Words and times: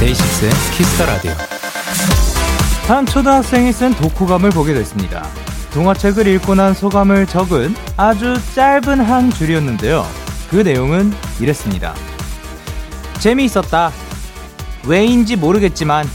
DAY6의 0.00 0.50
Kiss 0.72 0.91
the 0.91 1.06
Radio. 1.06 1.30
한 2.88 3.06
초등학생이 3.06 3.72
쓴 3.72 3.94
독후감을 3.94 4.50
보게 4.50 4.74
됐습니다. 4.74 5.45
동화책을 5.76 6.26
읽고 6.26 6.54
난 6.54 6.72
소감을 6.72 7.26
적은 7.26 7.74
아주 7.98 8.34
짧은 8.54 8.98
한 8.98 9.30
줄이었는데요. 9.30 10.06
그 10.48 10.56
내용은 10.56 11.12
이랬습니다. 11.38 11.94
재미있었다. 13.18 13.92
왜인지 14.86 15.36
모르겠지만 15.36 16.06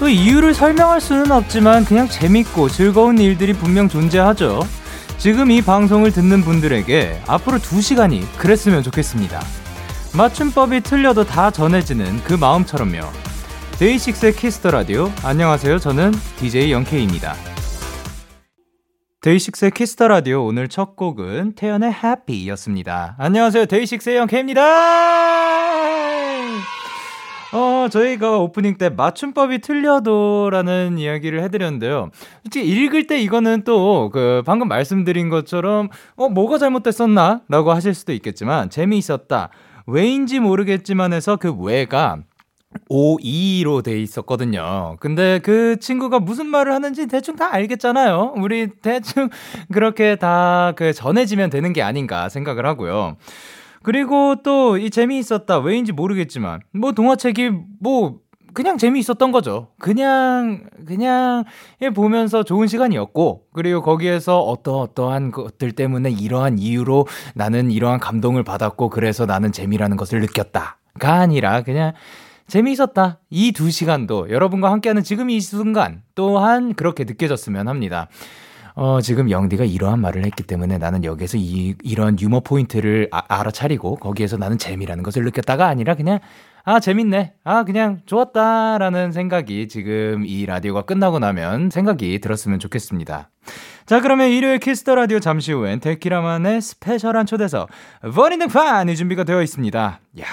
또 0.00 0.08
이유를 0.08 0.52
설명할 0.52 1.00
수는 1.00 1.30
없지만 1.30 1.84
그냥 1.84 2.08
재밌고 2.08 2.68
즐거운 2.68 3.16
일들이 3.18 3.52
분명 3.52 3.88
존재하죠. 3.88 4.66
지금 5.18 5.52
이 5.52 5.62
방송을 5.62 6.10
듣는 6.10 6.42
분들에게 6.42 7.22
앞으로 7.28 7.58
2시간이 7.58 8.24
그랬으면 8.38 8.82
좋겠습니다. 8.82 9.61
맞춤법이 10.16 10.82
틀려도 10.82 11.24
다 11.24 11.50
전해지는 11.50 12.18
그 12.24 12.34
마음처럼요. 12.34 13.00
DAY6의 13.78 14.34
Kiss 14.34 14.55
the 14.55 14.70
Radio. 14.70 15.08
안녕하세요. 15.24 15.78
저는 15.78 16.12
DJ 16.38 16.70
Young 16.72 16.96
K입니다. 16.96 17.34
DAY6의 19.22 19.70
Kiss 19.70 19.92
the 19.92 20.08
Radio 20.08 20.44
오늘 20.44 20.68
첫 20.68 20.96
곡은 20.96 21.54
태연의 21.54 21.92
Happy였습니다. 21.92 23.16
안녕하세요. 23.18 23.66
DAY6의 23.66 24.16
Young 24.18 24.35
K입니다. 24.35 24.62
어, 27.54 27.88
저희가 27.90 28.38
오프닝 28.38 28.78
때 28.78 28.88
맞춤법이 28.90 29.60
틀려도라는 29.60 30.98
이야기를 30.98 31.42
해드렸는데요. 31.42 32.10
솔직히 32.42 32.66
읽을 32.68 33.06
때 33.06 33.20
이거는 33.20 33.62
또 33.64 34.10
그 34.12 34.42
방금 34.44 34.68
말씀드린 34.68 35.28
것처럼 35.30 35.88
어, 36.16 36.28
뭐가 36.28 36.58
잘못됐었나? 36.58 37.40
라고 37.48 37.72
하실 37.72 37.94
수도 37.94 38.12
있겠지만 38.12 38.68
재미있었다. 38.70 39.48
왜인지 39.86 40.40
모르겠지만 40.40 41.12
해서 41.12 41.36
그 41.36 41.52
왜가 41.52 42.18
O2로 42.90 43.82
돼 43.84 44.00
있었거든요. 44.00 44.96
근데 45.00 45.40
그 45.40 45.76
친구가 45.78 46.20
무슨 46.20 46.46
말을 46.46 46.72
하는지 46.72 47.06
대충 47.06 47.36
다 47.36 47.52
알겠잖아요. 47.52 48.34
우리 48.38 48.68
대충 48.80 49.28
그렇게 49.72 50.16
다 50.16 50.72
그 50.76 50.92
전해지면 50.94 51.50
되는 51.50 51.72
게 51.72 51.82
아닌가 51.82 52.28
생각을 52.30 52.64
하고요. 52.66 53.16
그리고 53.82 54.36
또 54.42 54.78
이 54.78 54.88
재미있었다. 54.90 55.58
왜인지 55.58 55.92
모르겠지만 55.92 56.60
뭐 56.72 56.92
동화책이 56.92 57.50
뭐 57.80 58.20
그냥 58.54 58.78
재미있었던 58.78 59.32
거죠. 59.32 59.68
그냥 59.78 60.64
그냥 60.86 61.44
보면서 61.94 62.42
좋은 62.42 62.66
시간이었고 62.66 63.46
그리고 63.52 63.82
거기에서 63.82 64.40
어떠 64.40 64.78
어떠한 64.80 65.30
것들 65.32 65.72
때문에 65.72 66.10
이러한 66.10 66.58
이유로 66.58 67.06
나는 67.34 67.70
이러한 67.70 68.00
감동을 68.00 68.42
받았고 68.44 68.90
그래서 68.90 69.26
나는 69.26 69.52
재미라는 69.52 69.96
것을 69.96 70.20
느꼈다 70.20 70.76
가 70.98 71.14
아니라 71.14 71.62
그냥 71.62 71.92
재미있었다. 72.48 73.20
이 73.30 73.52
두 73.52 73.70
시간도 73.70 74.30
여러분과 74.30 74.70
함께하는 74.70 75.02
지금 75.02 75.30
이 75.30 75.40
순간 75.40 76.02
또한 76.14 76.74
그렇게 76.74 77.04
느껴졌으면 77.04 77.68
합니다. 77.68 78.08
어, 78.74 79.00
지금 79.00 79.30
영디가 79.30 79.64
이러한 79.64 80.00
말을 80.00 80.24
했기 80.24 80.42
때문에 80.42 80.78
나는 80.78 81.04
여기에서 81.04 81.36
이, 81.36 81.74
이런 81.82 82.18
유머 82.18 82.40
포인트를 82.40 83.08
아, 83.10 83.22
알아차리고 83.28 83.96
거기에서 83.96 84.38
나는 84.38 84.58
재미라는 84.58 85.02
것을 85.02 85.24
느꼈다가 85.24 85.66
아니라 85.66 85.94
그냥 85.94 86.20
아, 86.64 86.78
재밌네. 86.78 87.34
아, 87.42 87.64
그냥 87.64 88.00
좋았다 88.06 88.78
라는 88.78 89.10
생각이 89.10 89.66
지금 89.66 90.24
이 90.24 90.46
라디오가 90.46 90.82
끝나고 90.82 91.18
나면 91.18 91.70
생각이 91.70 92.20
들었으면 92.20 92.60
좋겠습니다. 92.60 93.30
자, 93.84 94.00
그러면 94.00 94.30
일요일 94.30 94.60
Kiss 94.60 94.79
the 94.79 94.94
Radio 94.94 95.18
잠시 95.18 95.52
후엔 95.52 95.80
데키라만의 95.80 96.60
special한 96.62 97.26
초대석 97.26 97.68
버린 98.14 98.38
등판이 98.38 98.94
준비가 98.94 99.24
되어 99.24 99.42
있습니다. 99.42 100.00
야, 100.20 100.24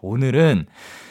오늘은 0.00 0.66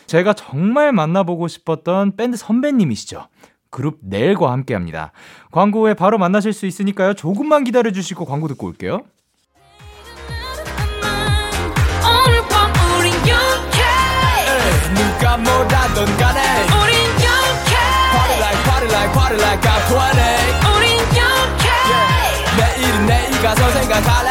제가 0.08 0.34
정말 0.34 0.92
만나보고 0.92 1.48
싶었던 1.48 2.16
밴드 2.16 2.36
선배님이시죠. 2.36 3.28
그룹 3.70 4.00
NELL과 4.02 4.52
함께 4.52 4.74
합니다. 4.74 5.12
광고 5.52 5.84
후에 5.84 5.94
바로 5.94 6.18
만나실 6.18 6.52
수 6.54 6.66
있으니까요. 6.66 7.14
조금만 7.14 7.64
기다려 7.64 7.92
주시고 7.92 8.26
광고 8.26 8.48
듣고 8.48 8.68
올게요. 8.68 9.04
party 19.33 19.37
like 19.37 19.39
party 19.39 19.39
like 19.43 19.63
I'm 19.65 19.83
20 19.89 20.19
우린 20.77 20.99
영케 21.17 21.67
yeah. 21.69 22.57
내일은 22.59 23.07
내일 23.07 23.31
가서 23.43 23.71
생각할래 23.71 24.31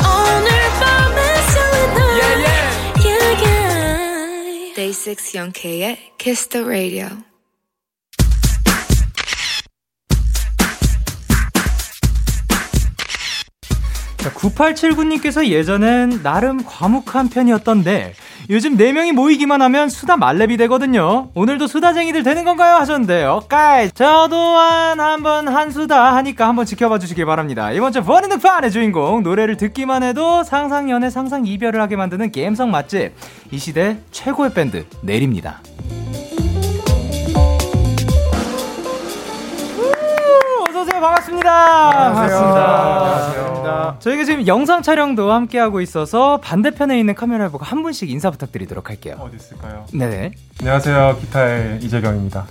오늘 0.00 0.48
밤에 0.80 1.18
설레는 1.52 1.98
yeah, 2.18 2.34
yeah. 2.44 2.64
yeah, 3.04 3.44
yeah. 3.44 4.74
Day 4.74 4.92
6 4.92 5.34
영케의 5.34 5.98
Kiss 6.18 6.48
the 6.48 6.64
Radio 6.66 7.27
자, 14.29 14.33
9879님께서 14.33 15.47
예전엔 15.47 16.21
나름 16.21 16.63
과묵한 16.63 17.29
편이었던데 17.29 18.13
요즘 18.51 18.77
4명이 18.77 19.11
모이기만 19.13 19.61
하면 19.63 19.89
수다 19.89 20.17
말렙이 20.17 20.57
되거든요. 20.57 21.29
오늘도 21.33 21.67
수다쟁이들 21.67 22.23
되는 22.23 22.43
건가요? 22.45 22.75
하셨는데요. 22.75 23.43
까이 23.49 23.89
저 23.93 24.27
또한 24.29 24.99
한번 24.99 25.47
한수다 25.47 26.15
하니까 26.17 26.47
한번 26.47 26.65
지켜봐 26.65 26.99
주시기 26.99 27.25
바랍니다. 27.25 27.71
이번 27.71 27.91
주 27.91 28.03
버닝 28.03 28.29
득판의 28.29 28.71
주인공 28.71 29.23
노래를 29.23 29.57
듣기만 29.57 30.03
해도 30.03 30.43
상상 30.43 30.89
연애 30.89 31.09
상상 31.09 31.45
이별을 31.45 31.81
하게 31.81 31.95
만드는 31.95 32.31
게임성 32.31 32.71
맛집 32.71 33.13
이 33.51 33.57
시대 33.57 33.97
최고의 34.11 34.53
밴드 34.53 34.85
내립니다. 35.01 35.61
어서 40.79 40.81
오세요. 40.83 41.01
반갑습니다. 41.01 41.89
반갑습니다. 41.91 42.95
안녕하세요. 42.99 43.97
저희가 43.99 44.23
지금 44.23 44.47
영상 44.47 44.81
촬영도 44.81 45.31
함께 45.31 45.59
하고 45.59 45.81
있어서 45.81 46.39
반대편에 46.39 46.97
있는 46.97 47.15
카메라를 47.15 47.51
보고 47.51 47.65
한 47.65 47.83
분씩 47.83 48.09
인사 48.09 48.31
부탁드리도록 48.31 48.89
할게요. 48.89 49.17
어디 49.19 49.35
있을까요? 49.35 49.85
네네. 49.93 50.31
안녕하세요. 50.61 51.17
기타의 51.19 51.79
이재경입니다. 51.81 52.45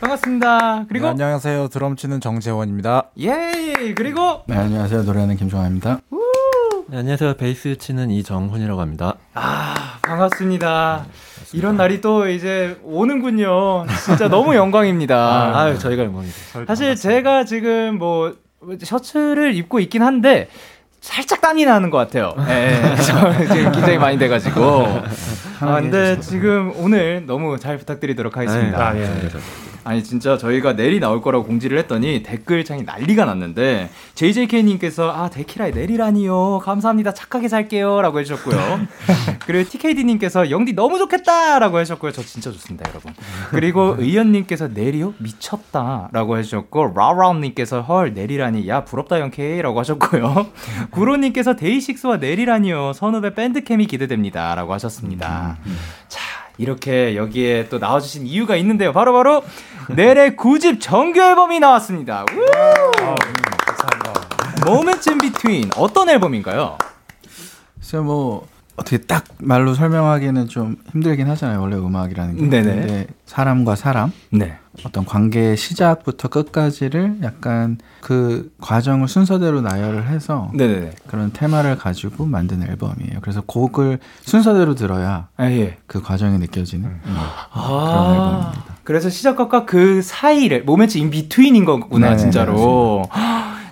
반갑습니다. 0.00 0.84
그리고 0.88 1.06
네, 1.06 1.10
안녕하세요. 1.12 1.68
드럼 1.68 1.96
치는 1.96 2.20
정재원입니다. 2.20 3.04
예. 3.20 3.94
그리고 3.96 4.42
네, 4.46 4.56
안녕하세요. 4.56 5.04
노래하는 5.04 5.36
김종환입니다. 5.36 6.00
네, 6.88 6.98
안녕하세요. 6.98 7.34
베이스 7.38 7.78
치는 7.78 8.10
이정훈이라고 8.10 8.80
합니다. 8.82 9.14
아 9.32 9.98
반갑습니다. 10.02 11.06
이런 11.54 11.76
날이 11.76 12.00
또 12.00 12.28
이제 12.28 12.76
오는군요. 12.82 13.86
진짜 14.04 14.28
너무 14.28 14.54
영광입니다. 14.56 15.16
아, 15.16 15.70
유 15.70 15.78
저희가 15.78 16.04
영광이죠. 16.04 16.64
사실 16.66 16.96
제가 16.96 17.44
지금 17.44 17.96
뭐 17.98 18.34
셔츠를 18.82 19.54
입고 19.54 19.78
있긴 19.80 20.02
한데 20.02 20.48
살짝 21.00 21.40
땀이 21.40 21.64
나는 21.64 21.90
것 21.90 21.98
같아요. 21.98 22.34
예, 22.48 22.96
지금 23.00 23.72
긴장이 23.72 23.98
많이 23.98 24.18
돼가지고. 24.18 24.86
아, 25.60 25.80
근데 25.80 26.18
지금 26.20 26.72
오늘 26.76 27.24
너무 27.26 27.58
잘 27.58 27.78
부탁드리도록 27.78 28.36
하겠습니다. 28.36 28.88
아, 28.88 28.96
예. 28.96 29.08
아니 29.84 30.02
진짜 30.02 30.38
저희가 30.38 30.74
내리 30.74 30.98
나올 30.98 31.20
거라고 31.20 31.44
공지를 31.44 31.78
했더니 31.78 32.22
댓글창이 32.22 32.82
난리가 32.84 33.26
났는데 33.26 33.90
JJK님께서 34.14 35.12
아 35.12 35.28
데키라에 35.30 35.70
내리라니요. 35.72 36.60
감사합니다. 36.60 37.12
착하게 37.12 37.48
살게요라고 37.48 38.20
해주셨고요. 38.20 38.80
그리고 39.46 39.70
TKD님께서 39.70 40.50
영디 40.50 40.74
너무 40.74 40.98
좋겠다라고 40.98 41.80
해주셨고요. 41.80 42.12
저 42.12 42.22
진짜 42.22 42.50
좋습니다 42.50 42.88
여러분. 42.88 43.12
그리고 43.50 43.94
의연님께서 43.98 44.68
내리요? 44.68 45.14
미쳤다라고 45.18 46.38
해주셨고 46.38 46.94
라라운님께서 46.94 47.82
헐 47.82 48.14
내리라니. 48.14 48.66
야 48.68 48.84
부럽다 48.84 49.20
영케이라고 49.20 49.78
하셨고요. 49.78 50.46
구로님께서 50.90 51.56
데이식스와 51.56 52.16
내리라니요. 52.16 52.92
선후배 52.94 53.34
밴드캠이 53.34 53.86
기대됩니다라고 53.86 54.72
하셨습니다. 54.72 55.58
자 56.08 56.20
이렇게 56.58 57.16
여기에 57.16 57.68
또 57.68 57.78
나와주신 57.78 58.26
이유가 58.26 58.56
있는데요. 58.56 58.92
바로바로 58.92 59.42
넬의 59.90 60.32
9집 60.36 60.80
정규 60.80 61.20
앨범이 61.20 61.60
나왔습니다. 61.60 62.24
Moments 64.66 65.08
in 65.10 65.18
Between 65.18 65.70
어떤 65.76 66.08
앨범인가요? 66.08 66.78
글쎄 67.74 67.98
뭐 67.98 68.46
어떻게 68.76 68.98
딱 68.98 69.24
말로 69.38 69.74
설명하기는 69.74 70.48
좀 70.48 70.76
힘들긴 70.90 71.28
하잖아요. 71.30 71.60
원래 71.60 71.76
음악이라는 71.76 72.36
게. 72.36 72.48
네네. 72.48 73.06
사람과 73.24 73.76
사람 73.76 74.12
네. 74.30 74.58
어떤 74.84 75.04
관계의 75.04 75.56
시작부터 75.56 76.26
끝까지를 76.28 77.18
약간 77.22 77.78
그 78.00 78.52
과정을 78.60 79.06
순서대로 79.06 79.60
나열을 79.60 80.08
해서 80.08 80.50
네네네. 80.54 80.90
그런 81.06 81.32
테마를 81.32 81.78
가지고 81.78 82.26
만든 82.26 82.62
앨범이에요. 82.62 83.20
그래서 83.20 83.42
곡을 83.46 84.00
순서대로 84.22 84.74
들어야 84.74 85.28
아, 85.36 85.50
예. 85.50 85.76
그 85.86 86.02
과정이 86.02 86.38
느껴지는 86.38 86.86
음, 86.86 87.00
그런 87.04 87.16
아, 87.52 88.14
앨범입니다. 88.14 88.64
그래서 88.82 89.08
시작과 89.08 89.64
그 89.66 90.02
사이를 90.02 90.64
모멘트 90.64 90.98
인 90.98 91.10
비트윈인 91.10 91.64
거구나 91.64 92.08
네네, 92.08 92.18
진짜로. 92.18 93.08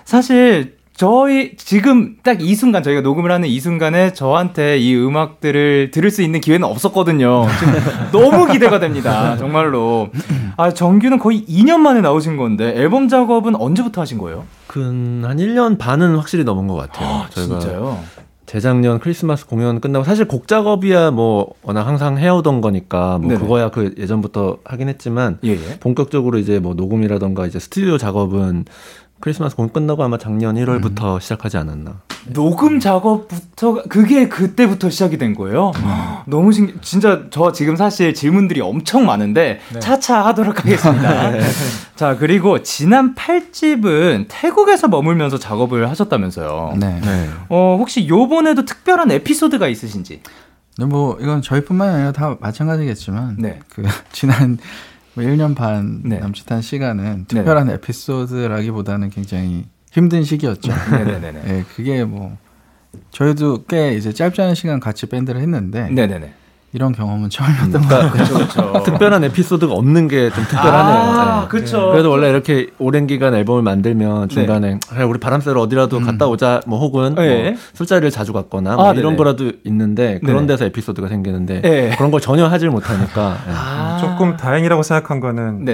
사실 0.05 0.77
저희 0.95 1.55
지금 1.57 2.17
딱 2.23 2.37
이 2.39 2.55
순간 2.55 2.83
저희가 2.83 3.01
녹음을 3.01 3.31
하는 3.31 3.47
이 3.47 3.59
순간에 3.59 4.13
저한테 4.13 4.77
이 4.77 4.95
음악들을 4.95 5.91
들을 5.91 6.11
수 6.11 6.21
있는 6.21 6.39
기회는 6.41 6.67
없었거든요. 6.67 7.45
너무 8.11 8.51
기대가 8.51 8.79
됩니다. 8.79 9.35
정말로. 9.37 10.09
아 10.57 10.71
정규는 10.71 11.19
거의 11.19 11.43
2년 11.45 11.77
만에 11.77 12.01
나오신 12.01 12.37
건데 12.37 12.73
앨범 12.75 13.07
작업은 13.07 13.55
언제부터 13.55 14.01
하신 14.01 14.17
거예요? 14.19 14.45
근한 14.67 15.37
1년 15.37 15.77
반은 15.77 16.15
확실히 16.15 16.43
넘은 16.43 16.67
것 16.67 16.75
같아요. 16.75 17.07
아, 17.07 17.27
저희가 17.29 17.59
진짜요? 17.59 17.99
재작년 18.45 18.99
크리스마스 18.99 19.47
공연 19.47 19.79
끝나고 19.81 20.05
사실 20.05 20.27
곡 20.27 20.47
작업이야 20.47 21.09
뭐 21.11 21.53
워낙 21.63 21.87
항상 21.87 22.19
해오던 22.19 22.61
거니까 22.61 23.17
뭐 23.17 23.29
네네. 23.29 23.39
그거야 23.39 23.71
그 23.71 23.95
예전부터 23.97 24.57
하긴 24.63 24.89
했지만 24.89 25.39
예, 25.43 25.51
예. 25.53 25.79
본격적으로 25.79 26.37
이제 26.37 26.59
뭐 26.59 26.75
녹음이라던가 26.75 27.47
이제 27.47 27.57
스튜디오 27.57 27.97
작업은 27.97 28.65
크리스마스 29.23 29.55
공연 29.55 29.71
끝나고 29.71 30.03
아마 30.03 30.17
작년 30.17 30.55
1월부터 30.57 31.21
시작하지 31.21 31.55
않았나. 31.55 32.01
녹음 32.25 32.81
작업부터 32.81 33.83
그게 33.87 34.27
그때부터 34.27 34.89
시작이 34.89 35.17
된 35.17 35.33
거예요. 35.33 35.71
너무 36.25 36.51
신기. 36.51 36.73
진짜 36.81 37.21
저 37.29 37.53
지금 37.53 37.77
사실 37.77 38.13
질문들이 38.13 38.59
엄청 38.59 39.05
많은데 39.05 39.61
차차 39.79 40.25
하도록 40.25 40.59
하겠습니다. 40.59 41.31
자 41.95 42.17
그리고 42.17 42.63
지난 42.63 43.15
8집은 43.15 44.25
태국에서 44.27 44.89
머물면서 44.89 45.39
작업을 45.39 45.89
하셨다면서요. 45.89 46.73
네. 46.77 46.99
네. 46.99 47.29
어 47.47 47.77
혹시 47.79 48.09
요번에도 48.09 48.65
특별한 48.65 49.09
에피소드가 49.09 49.69
있으신지? 49.69 50.21
근데 50.75 50.89
뭐 50.89 51.17
이건 51.21 51.41
저희뿐만 51.41 51.89
아니라 51.89 52.11
다 52.11 52.35
마찬가지겠지만 52.41 53.37
네. 53.39 53.61
그 53.69 53.83
지난 54.11 54.57
뭐 55.15 55.23
1년 55.23 55.55
반 55.55 56.01
네. 56.03 56.19
남짓한 56.19 56.61
시간은 56.61 57.25
특별한 57.27 57.69
에피소드라기보다는 57.69 59.09
굉장히 59.09 59.65
힘든 59.91 60.23
시기였죠. 60.23 60.71
네네네네. 60.91 61.41
네, 61.43 61.63
그게 61.75 62.03
뭐 62.03 62.37
저희도 63.11 63.65
꽤 63.65 63.93
이제 63.93 64.11
짧지 64.11 64.41
않은 64.41 64.55
시간 64.55 64.79
같이 64.79 65.05
밴드를 65.05 65.39
했는데 65.41 65.89
네네네. 65.89 66.33
이런 66.75 66.91
경험은 66.91 67.29
처음이었던 67.29 67.71
것 67.71 67.87
그러니까 67.87 68.09
같아요. 68.17 68.33
그렇죠. 68.33 68.83
특별한 68.83 69.23
에피소드가 69.25 69.73
없는 69.73 70.07
게 70.07 70.31
좀 70.31 70.43
특별하네요. 70.45 70.97
아, 71.19 71.41
네. 71.43 71.47
그렇죠. 71.49 71.91
그래도 71.91 72.09
원래 72.09 72.29
이렇게 72.29 72.67
오랜 72.79 73.05
기간 73.05 73.35
앨범을 73.35 73.61
만들면 73.61 74.29
중간에 74.29 74.79
그래, 74.89 75.03
우리 75.03 75.19
바람 75.19 75.39
쐬러 75.41 75.61
어디라도 75.61 75.99
갔다 75.99 76.27
오자 76.27 76.61
뭐 76.65 76.79
혹은 76.79 77.15
예. 77.19 77.51
뭐 77.51 77.59
술자리를 77.73 78.09
자주 78.09 78.33
갔거나 78.33 78.75
뭐 78.75 78.89
아, 78.89 78.91
이런 78.93 79.03
네네. 79.11 79.15
거라도 79.17 79.51
있는데 79.65 80.19
그런 80.19 80.37
네네. 80.37 80.47
데서 80.47 80.65
에피소드가 80.65 81.07
생기는데 81.09 81.61
예. 81.63 81.95
그런 81.95 82.09
걸 82.09 82.19
전혀 82.21 82.47
하질 82.47 82.69
못하니까 82.71 83.37
예. 83.47 83.51
아. 83.53 83.97
조금 84.01 84.35
다행이라고 84.35 84.81
생각한 84.81 85.19
거는 85.19 85.65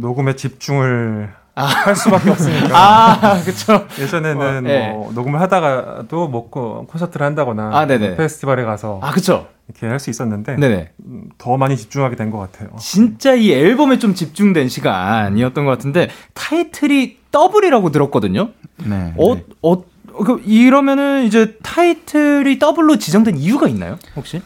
녹음에 0.00 0.36
집중을 0.36 1.30
할 1.54 1.94
수밖에 1.96 2.30
없으니까. 2.30 2.68
아 2.72 3.40
그렇죠. 3.42 3.86
예전에는 3.98 4.66
어, 4.66 4.68
예. 4.70 4.88
뭐 4.90 5.12
녹음을 5.14 5.40
하다가도 5.40 6.28
먹고 6.28 6.86
콘서트를 6.90 7.24
한다거나 7.26 7.70
아, 7.72 7.86
네네. 7.86 8.16
페스티벌에 8.16 8.64
가서 8.64 9.00
아 9.02 9.10
그렇죠. 9.10 9.46
이렇게 9.68 9.86
할 9.86 9.98
수 9.98 10.10
있었는데 10.10 10.56
네네. 10.56 10.90
음, 11.06 11.30
더 11.38 11.56
많이 11.56 11.76
집중하게 11.76 12.16
된 12.16 12.30
것 12.30 12.38
같아요. 12.38 12.70
진짜 12.78 13.34
이 13.34 13.52
앨범에 13.52 13.98
좀 13.98 14.14
집중된 14.14 14.68
시간이었던 14.68 15.64
것 15.64 15.70
같은데 15.70 16.08
타이틀이 16.34 17.18
더블이라고 17.30 17.90
들었거든요. 17.90 18.50
네. 18.84 19.14
어, 19.16 19.36
어, 19.62 19.84
그 20.24 20.42
이러면은 20.44 21.24
이제 21.24 21.56
타이틀이 21.62 22.58
더블로 22.58 22.98
지정된 22.98 23.36
이유가 23.38 23.68
있나요? 23.68 23.98
혹시? 24.16 24.42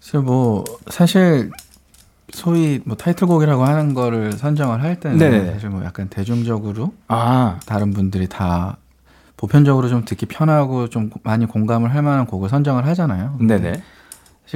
그래서 0.00 0.22
뭐 0.22 0.64
사실 0.88 1.50
소위 2.32 2.80
뭐 2.84 2.96
타이틀곡이라고 2.96 3.64
하는 3.64 3.94
거를 3.94 4.32
선정을 4.32 4.82
할 4.82 4.98
때는 5.00 5.18
네네네. 5.18 5.52
사실 5.52 5.68
뭐 5.70 5.84
약간 5.84 6.08
대중적으로 6.08 6.92
아, 7.08 7.58
다른 7.66 7.92
분들이 7.92 8.28
다 8.28 8.76
보편적으로 9.36 9.88
좀 9.88 10.04
듣기 10.04 10.26
편하고 10.26 10.88
좀 10.88 11.10
많이 11.22 11.46
공감을 11.46 11.94
할 11.94 12.02
만한 12.02 12.26
곡을 12.26 12.48
선정을 12.50 12.86
하잖아요. 12.88 13.36
네네. 13.40 13.82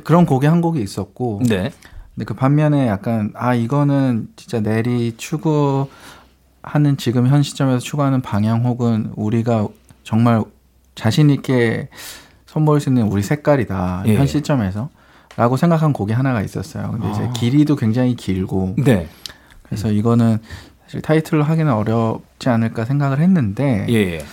그런 0.02 0.26
곡이 0.26 0.46
한 0.46 0.60
곡이 0.60 0.80
있었고 0.82 1.42
네. 1.48 1.72
근데 2.14 2.24
그 2.24 2.34
반면에 2.34 2.86
약간 2.88 3.32
아 3.34 3.54
이거는 3.54 4.28
진짜 4.36 4.60
내리 4.60 5.16
추구하는 5.16 5.88
지금 6.96 7.26
현 7.26 7.42
시점에서 7.42 7.78
추구하는 7.78 8.22
방향 8.22 8.64
혹은 8.64 9.12
우리가 9.16 9.68
정말 10.02 10.42
자신 10.94 11.30
있게 11.30 11.88
선보일 12.46 12.80
수 12.80 12.88
있는 12.88 13.04
우리 13.04 13.22
색깔이다 13.22 14.04
예. 14.06 14.16
현 14.16 14.26
시점에서 14.26 14.90
라고 15.36 15.56
생각한 15.56 15.92
곡이 15.92 16.12
하나가 16.12 16.42
있었어요. 16.42 16.92
근데 16.92 17.10
이제 17.10 17.22
아. 17.24 17.32
길이도 17.32 17.74
굉장히 17.74 18.14
길고 18.14 18.76
네. 18.78 19.08
그래서 19.64 19.90
이거는 19.90 20.38
사실 20.84 21.02
타이틀로 21.02 21.42
하기는 21.42 21.72
어렵지 21.72 22.48
않을까 22.48 22.84
생각을 22.84 23.18
했는데 23.18 23.86
예, 23.88 23.94
예. 23.94 24.24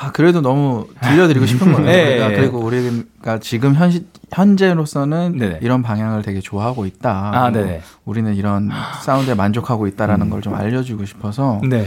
아 0.00 0.10
그래도 0.12 0.40
너무 0.40 0.86
들려드리고 1.02 1.44
싶은 1.46 1.72
거예요. 1.72 1.86
네. 1.86 2.10
우리가 2.12 2.28
그리고 2.28 2.58
우리가 2.60 3.38
지금 3.40 3.74
현 3.74 3.90
시, 3.90 4.06
현재로서는 4.32 5.36
네네. 5.38 5.58
이런 5.62 5.82
방향을 5.82 6.22
되게 6.22 6.40
좋아하고 6.40 6.86
있다. 6.86 7.30
아, 7.34 7.50
뭐 7.50 7.60
네네. 7.60 7.82
우리는 8.04 8.34
이런 8.34 8.70
사운드에 9.02 9.34
만족하고 9.34 9.86
있다라는 9.86 10.30
걸좀 10.30 10.54
알려주고 10.54 11.04
싶어서 11.04 11.60
네. 11.68 11.86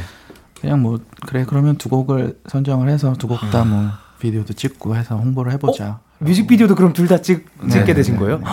그냥 0.62 0.82
뭐 0.82 1.00
그래 1.26 1.46
그러면 1.48 1.78
두 1.78 1.90
곡을 1.90 2.38
선정을 2.48 2.90
해서 2.90 3.14
두 3.14 3.28
곡 3.28 3.40
다 3.52 3.66
뭐 3.66 3.90
비디오도 4.20 4.54
찍고 4.54 4.96
해서 4.96 5.16
홍보를 5.18 5.52
해보자. 5.54 6.00
뮤직비디오도 6.20 6.76
그럼 6.76 6.94
둘 6.94 7.08
다 7.10 7.22
찍, 7.22 7.46
찍게 7.70 7.86
네, 7.86 7.94
되신 7.96 8.14
네, 8.14 8.20
거예요? 8.22 8.38
네. 8.38 8.46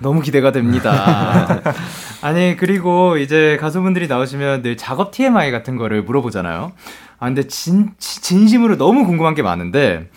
너무 0.00 0.20
기대가 0.20 0.50
됩니다. 0.50 1.62
아니, 2.24 2.56
그리고 2.56 3.18
이제 3.18 3.58
가수분들이 3.60 4.08
나오시면 4.08 4.62
늘 4.62 4.78
작업 4.78 5.10
TMI 5.10 5.50
같은 5.50 5.76
거를 5.76 6.02
물어보잖아요. 6.04 6.72
아, 7.18 7.26
근데 7.26 7.46
진, 7.46 7.90
진심으로 7.98 8.78
너무 8.78 9.04
궁금한 9.04 9.34
게 9.34 9.42
많은데, 9.42 10.08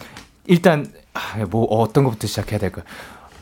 일단, 0.45 0.85
아, 1.13 1.45
뭐, 1.49 1.65
어떤 1.65 2.05
것부터 2.05 2.25
시작해야 2.25 2.59
될까? 2.59 2.83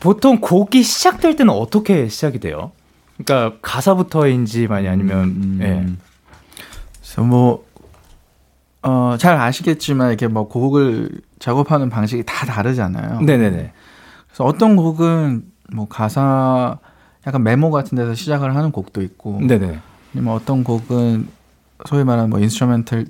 보통 0.00 0.40
곡이 0.40 0.82
시작될 0.82 1.36
때는 1.36 1.54
어떻게 1.54 2.08
시작이 2.08 2.40
돼요? 2.40 2.72
그러니까 3.16 3.56
가사부터인지 3.62 4.66
많이 4.66 4.88
아니면, 4.88 5.20
음, 5.26 5.58
예. 5.62 5.86
그래서 7.00 7.22
뭐, 7.22 7.64
어, 8.82 9.14
잘 9.16 9.38
아시겠지만 9.38 10.08
이렇게 10.08 10.26
뭐 10.26 10.48
곡을 10.48 11.20
작업하는 11.38 11.88
방식이 11.88 12.24
다 12.26 12.44
다르잖아요. 12.44 13.20
네네네. 13.20 13.72
그래서 14.26 14.44
어떤 14.44 14.74
곡은 14.74 15.44
뭐 15.72 15.86
가사 15.86 16.80
약간 17.26 17.42
메모 17.42 17.70
같은 17.70 17.96
데서 17.96 18.14
시작을 18.14 18.54
하는 18.54 18.70
곡도 18.70 19.02
있고, 19.02 19.40
네네. 19.40 19.80
아니면 20.14 20.34
어떤 20.34 20.62
곡은 20.62 21.28
소위 21.86 22.04
말하는 22.04 22.30
뭐 22.30 22.38
인스트루멘털이 22.38 23.06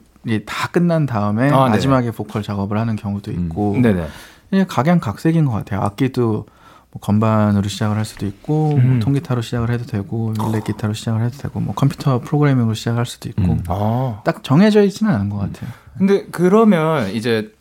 다 0.47 0.69
끝난 0.69 1.07
다음에 1.07 1.51
아, 1.51 1.65
네네. 1.65 1.71
마지막에 1.71 2.11
보컬 2.11 2.43
작업을 2.43 2.79
하는 2.79 2.97
경우도 2.97 3.31
있고, 3.33 3.77
네네. 3.81 4.07
이게 4.53 4.65
각양각색인 4.67 5.45
것 5.45 5.53
같아요. 5.53 5.83
악기도 5.83 6.47
뭐 6.93 7.01
건반으로 7.01 7.69
시작을 7.69 7.97
할 7.97 8.05
수도 8.05 8.27
있고, 8.27 8.71
뭐 8.71 8.79
음. 8.79 9.01
통기타로 9.01 9.43
시작을 9.43 9.71
해도 9.71 9.85
되고, 9.85 10.33
일렉 10.49 10.65
기타로 10.65 10.95
시작을 10.95 11.23
해도 11.23 11.37
되고, 11.37 11.61
뭐 11.61 11.75
컴퓨터 11.75 12.21
프로그래밍으로 12.21 12.75
시작할 12.75 13.05
수도 13.05 13.29
있고, 13.29 13.43
음. 13.43 13.65
아. 13.69 14.23
딱 14.25 14.43
정해져 14.43 14.83
있지는 14.83 15.13
않은 15.13 15.29
것 15.29 15.39
같아요. 15.39 15.71
근데 15.99 16.27
그러면 16.31 17.11
이제 17.11 17.53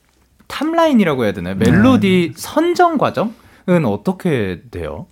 탑라인이라고 0.47 1.25
해야 1.25 1.33
되나요? 1.33 1.55
멜로디 1.55 2.33
선정 2.35 2.97
과정은 2.97 3.33
어떻게 3.85 4.61
돼요? 4.71 5.07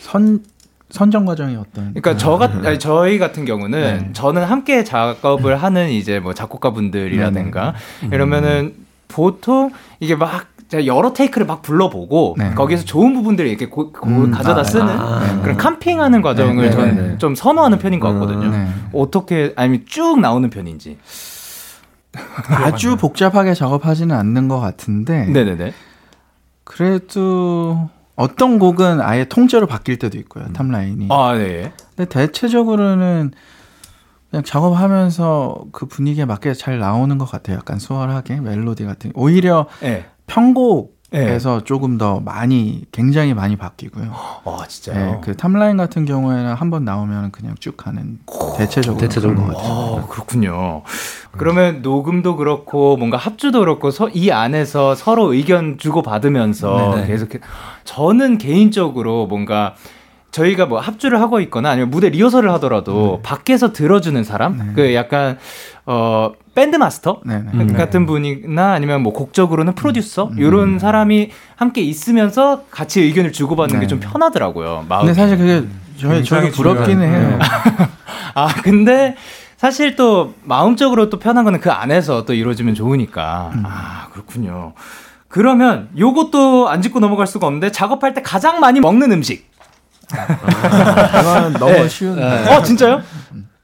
선 0.00 0.44
선정 0.90 1.24
과정이 1.24 1.56
어떤? 1.56 1.94
그러니까 1.94 2.16
저 2.16 2.36
같, 2.36 2.50
아니, 2.66 2.78
저희 2.78 3.18
같은 3.18 3.44
경우는 3.44 3.80
네. 3.80 4.10
저는 4.12 4.44
함께 4.44 4.84
작업을 4.84 5.56
하는 5.56 5.88
이제 5.90 6.20
뭐 6.20 6.34
작곡가 6.34 6.72
분들이라든가 6.72 7.74
이러면은 8.10 8.74
보통 9.08 9.70
이게 10.00 10.16
막 10.16 10.46
여러 10.86 11.12
테이크를 11.12 11.46
막 11.46 11.62
불러보고 11.62 12.36
네. 12.38 12.54
거기서 12.54 12.84
좋은 12.84 13.12
부분들을 13.14 13.48
이렇게 13.50 13.68
고, 13.68 13.90
고- 13.92 14.06
음, 14.08 14.30
가져다 14.30 14.60
아, 14.60 14.64
쓰는 14.64 14.86
네. 14.86 15.42
그런 15.42 15.56
캠핑하는 15.56 16.22
과정을 16.22 16.56
네, 16.56 16.70
네, 16.70 16.70
저는 16.70 16.96
네. 16.96 17.18
좀 17.18 17.34
선호하는 17.34 17.78
편인 17.78 17.98
것 17.98 18.12
같거든요. 18.12 18.50
네. 18.50 18.68
어떻게 18.92 19.52
아니면 19.56 19.84
쭉 19.86 20.20
나오는 20.20 20.48
편인지. 20.48 20.98
아주 22.48 22.96
복잡하게 22.96 23.54
작업하지는 23.54 24.14
않는 24.16 24.48
것 24.48 24.58
같은데, 24.60 25.26
네네네. 25.26 25.72
그래도 26.64 27.90
어떤 28.20 28.58
곡은 28.58 29.00
아예 29.00 29.24
통째로 29.24 29.66
바뀔 29.66 29.98
때도 29.98 30.18
있고요. 30.18 30.52
탑라인이. 30.52 31.08
아 31.10 31.34
네. 31.34 31.72
근데 31.96 32.06
대체적으로는 32.08 33.30
그냥 34.28 34.44
작업하면서 34.44 35.64
그 35.72 35.86
분위기에 35.86 36.26
맞게 36.26 36.52
잘 36.52 36.78
나오는 36.78 37.16
것 37.16 37.24
같아요. 37.24 37.56
약간 37.56 37.78
수월하게 37.78 38.40
멜로디 38.40 38.84
같은. 38.84 39.10
오히려 39.14 39.68
네. 39.80 40.04
편곡 40.26 40.99
해서 41.18 41.62
조금 41.64 41.98
더 41.98 42.20
많이 42.20 42.84
굉장히 42.92 43.34
많이 43.34 43.56
바뀌고요. 43.56 44.12
아, 44.44 44.58
진짜요? 44.68 45.06
네, 45.06 45.20
그 45.22 45.36
탑라인 45.36 45.76
같은 45.76 46.04
경우에는 46.04 46.54
한 46.54 46.70
번 46.70 46.84
나오면 46.84 47.32
그냥 47.32 47.56
쭉 47.58 47.76
가는 47.76 48.20
대체적으로 48.56 49.00
대체적으로. 49.00 49.40
것 49.46 49.56
같아요. 49.56 49.72
아, 49.72 50.06
그렇군요. 50.08 50.82
그러면 51.32 51.82
녹음도 51.82 52.36
그렇고 52.36 52.96
뭔가 52.96 53.16
합주도 53.16 53.58
그렇고 53.60 53.90
서, 53.90 54.08
이 54.08 54.30
안에서 54.30 54.94
서로 54.94 55.32
의견 55.32 55.78
주고 55.78 56.02
받으면서 56.02 56.92
네네. 56.94 57.06
계속 57.08 57.28
저는 57.84 58.38
개인적으로 58.38 59.26
뭔가 59.26 59.74
저희가 60.30 60.66
뭐 60.66 60.78
합주를 60.78 61.20
하고 61.20 61.40
있거나 61.40 61.70
아니면 61.70 61.90
무대 61.90 62.08
리허설을 62.08 62.52
하더라도 62.52 63.18
밖에서 63.24 63.72
들어주는 63.72 64.22
사람 64.22 64.58
네. 64.58 64.72
그 64.76 64.94
약간 64.94 65.38
어 65.86 66.32
밴드 66.54 66.76
마스터 66.76 67.20
네네. 67.24 67.50
음. 67.54 67.72
같은 67.74 68.06
분이나 68.06 68.72
아니면 68.72 69.02
뭐 69.02 69.12
곡적으로는 69.12 69.74
프로듀서 69.74 70.28
음. 70.32 70.38
이런 70.38 70.78
사람이 70.78 71.30
함께 71.56 71.80
있으면서 71.80 72.64
같이 72.70 73.00
의견을 73.00 73.32
주고받는 73.32 73.76
게 73.80 73.86
네. 73.86 73.86
좀 73.86 74.00
편하더라고요. 74.00 74.84
마음이. 74.88 75.06
근데 75.06 75.20
사실 75.20 75.38
그게 75.38 75.66
저희 75.98 76.24
저희 76.24 76.50
부럽기는 76.50 77.02
해요. 77.02 77.38
아, 78.34 78.48
근데 78.62 79.16
사실 79.56 79.96
또 79.96 80.34
마음적으로 80.44 81.10
또 81.10 81.18
편한 81.18 81.44
거는 81.44 81.60
그 81.60 81.70
안에서 81.70 82.24
또 82.24 82.32
이루어지면 82.32 82.74
좋으니까. 82.74 83.50
음. 83.54 83.62
아, 83.66 84.08
그렇군요. 84.12 84.72
그러면 85.28 85.88
요것도 85.98 86.68
안 86.68 86.82
짚고 86.82 87.00
넘어갈 87.00 87.26
수가 87.26 87.46
없는데 87.46 87.70
작업할 87.70 88.14
때 88.14 88.22
가장 88.22 88.60
많이 88.60 88.80
먹는 88.80 89.12
음식. 89.12 89.48
이건 90.10 91.52
너무 91.54 91.72
네. 91.72 91.88
쉬운데. 91.88 92.48
어, 92.48 92.62
진짜요? 92.62 93.02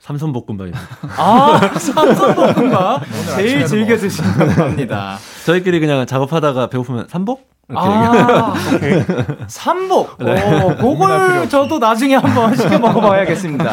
삼선볶음밥입니다. 0.06 0.78
아, 1.18 1.58
삼선볶음밥. 1.76 3.02
제일 3.34 3.66
즐겨 3.66 3.96
드시는 3.96 4.54
겁니다. 4.54 5.18
저희끼리 5.44 5.80
그냥 5.80 6.06
작업하다가 6.06 6.68
배고프면 6.68 7.08
삼복? 7.08 7.48
아, 7.74 8.54
오케이. 8.76 9.02
삼복. 9.48 10.22
어, 10.22 10.76
그걸 10.76 11.48
저도 11.50 11.80
나중에 11.80 12.14
한번 12.14 12.54
시켜 12.56 12.78
먹어봐야겠습니다. 12.78 13.72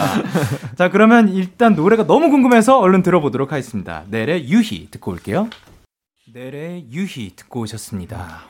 자, 0.75 0.89
그러면 0.89 1.29
일단 1.29 1.75
노래가 1.75 2.07
너무 2.07 2.31
궁금해서 2.31 2.79
얼른 2.79 3.03
들어보도록 3.03 3.51
하겠습니다. 3.51 4.01
넬의 4.09 4.49
유희 4.49 4.87
듣고 4.89 5.11
올게요. 5.11 5.49
넬의 6.33 6.87
유희 6.91 7.33
듣고 7.35 7.59
오셨습니다. 7.61 8.41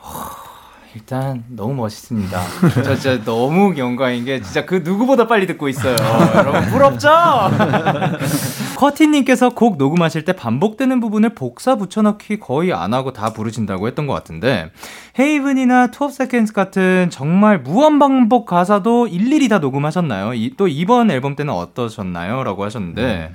와, 0.94 0.96
일단 0.96 1.44
너무 1.48 1.74
멋있습니다. 1.74 2.40
저 2.84 2.94
진짜 2.96 3.24
너무 3.24 3.76
영광인 3.76 4.24
게 4.24 4.40
진짜 4.40 4.64
그 4.64 4.76
누구보다 4.84 5.26
빨리 5.26 5.46
듣고 5.46 5.68
있어요. 5.68 5.96
여러분 6.36 6.62
부럽죠? 6.70 7.08
커티님께서 8.76 9.50
곡 9.50 9.76
녹음하실 9.76 10.24
때 10.24 10.32
반복되는 10.32 11.00
부분을 11.00 11.30
복사 11.34 11.74
붙여넣기 11.76 12.38
거의 12.38 12.72
안 12.72 12.94
하고 12.94 13.12
다 13.12 13.32
부르신다고 13.32 13.86
했던 13.88 14.06
것 14.06 14.12
같은데 14.14 14.70
Haven이나 15.18 15.88
Twelve 15.88 16.12
Seconds 16.12 16.52
같은 16.52 17.08
정말 17.10 17.58
무한 17.60 17.98
반복 17.98 18.46
가사도 18.46 19.06
일일이 19.08 19.48
다 19.48 19.58
녹음하셨나요? 19.58 20.34
이, 20.34 20.54
또 20.56 20.68
이번 20.68 21.10
앨범 21.10 21.36
때는 21.36 21.52
어떠셨나요? 21.54 22.44
라고 22.44 22.64
하셨는데 22.64 23.32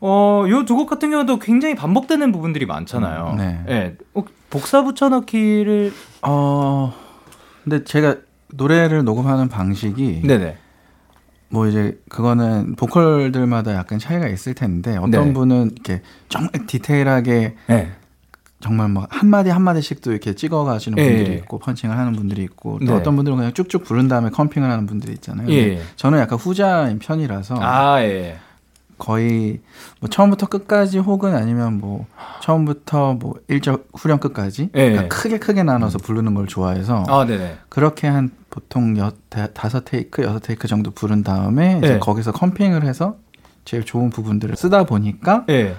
어, 0.00 0.44
요 0.48 0.64
두 0.64 0.74
곡 0.76 0.90
같은 0.90 1.10
경우도 1.10 1.38
굉장히 1.38 1.74
반복되는 1.76 2.32
부분들이 2.32 2.66
많잖아요. 2.66 3.30
음, 3.34 3.36
네. 3.38 3.60
예. 3.68 3.94
어, 4.14 4.24
복사 4.50 4.82
붙여넣기를 4.82 5.92
어 6.22 6.94
근데 7.64 7.84
제가 7.84 8.16
노래를 8.54 9.04
녹음하는 9.04 9.48
방식이 9.48 10.22
네네. 10.24 10.56
뭐 11.48 11.66
이제 11.66 12.00
그거는 12.08 12.76
보컬들마다 12.76 13.74
약간 13.74 13.98
차이가 13.98 14.26
있을 14.26 14.54
텐데 14.54 14.96
어떤 14.96 15.10
네. 15.10 15.32
분은 15.32 15.72
이렇게 15.72 16.02
정말 16.28 16.50
디테일하게 16.66 17.56
네. 17.66 17.92
정말 18.60 18.88
뭐 18.88 19.06
한마디 19.10 19.50
한마디씩도 19.50 20.12
이렇게 20.12 20.34
찍어 20.34 20.64
가시는 20.64 20.96
예, 20.98 21.04
분들이 21.04 21.32
예. 21.32 21.36
있고 21.38 21.58
펀칭을 21.58 21.98
하는 21.98 22.12
분들이 22.12 22.42
있고 22.44 22.78
또 22.78 22.86
네. 22.86 22.92
어떤 22.92 23.16
분들은 23.16 23.36
그냥 23.36 23.52
쭉쭉 23.52 23.84
부른 23.84 24.08
다음에 24.08 24.30
컴핑을 24.30 24.70
하는 24.70 24.86
분들이 24.86 25.12
있잖아요. 25.14 25.48
예. 25.50 25.68
근데 25.68 25.82
저는 25.96 26.20
약간 26.20 26.38
후자인 26.38 27.00
편이라서 27.00 27.56
아, 27.60 28.02
예. 28.02 28.38
거의 29.02 29.58
뭐 29.98 30.08
처음부터 30.08 30.46
끝까지 30.46 30.98
혹은 30.98 31.34
아니면 31.34 31.80
뭐 31.80 32.06
처음부터 32.40 33.14
뭐 33.14 33.34
1절 33.50 33.82
후렴 33.94 34.20
끝까지 34.20 34.70
예. 34.76 34.90
그러니까 34.90 35.08
크게 35.08 35.40
크게 35.40 35.64
나눠서 35.64 35.98
부르는 35.98 36.34
걸 36.34 36.46
좋아해서 36.46 37.02
아. 37.08 37.26
그렇게 37.68 38.06
한 38.06 38.30
보통 38.48 38.96
여, 38.98 39.10
다, 39.28 39.48
다섯 39.48 39.84
테이크 39.84 40.22
여섯 40.22 40.38
테이크 40.38 40.68
정도 40.68 40.92
부른 40.92 41.24
다음에 41.24 41.78
이제 41.78 41.94
예. 41.94 41.98
거기서 41.98 42.30
컴핑을 42.30 42.84
해서 42.84 43.16
제일 43.64 43.84
좋은 43.84 44.10
부분들을 44.10 44.54
쓰다 44.54 44.84
보니까 44.84 45.46
예. 45.48 45.74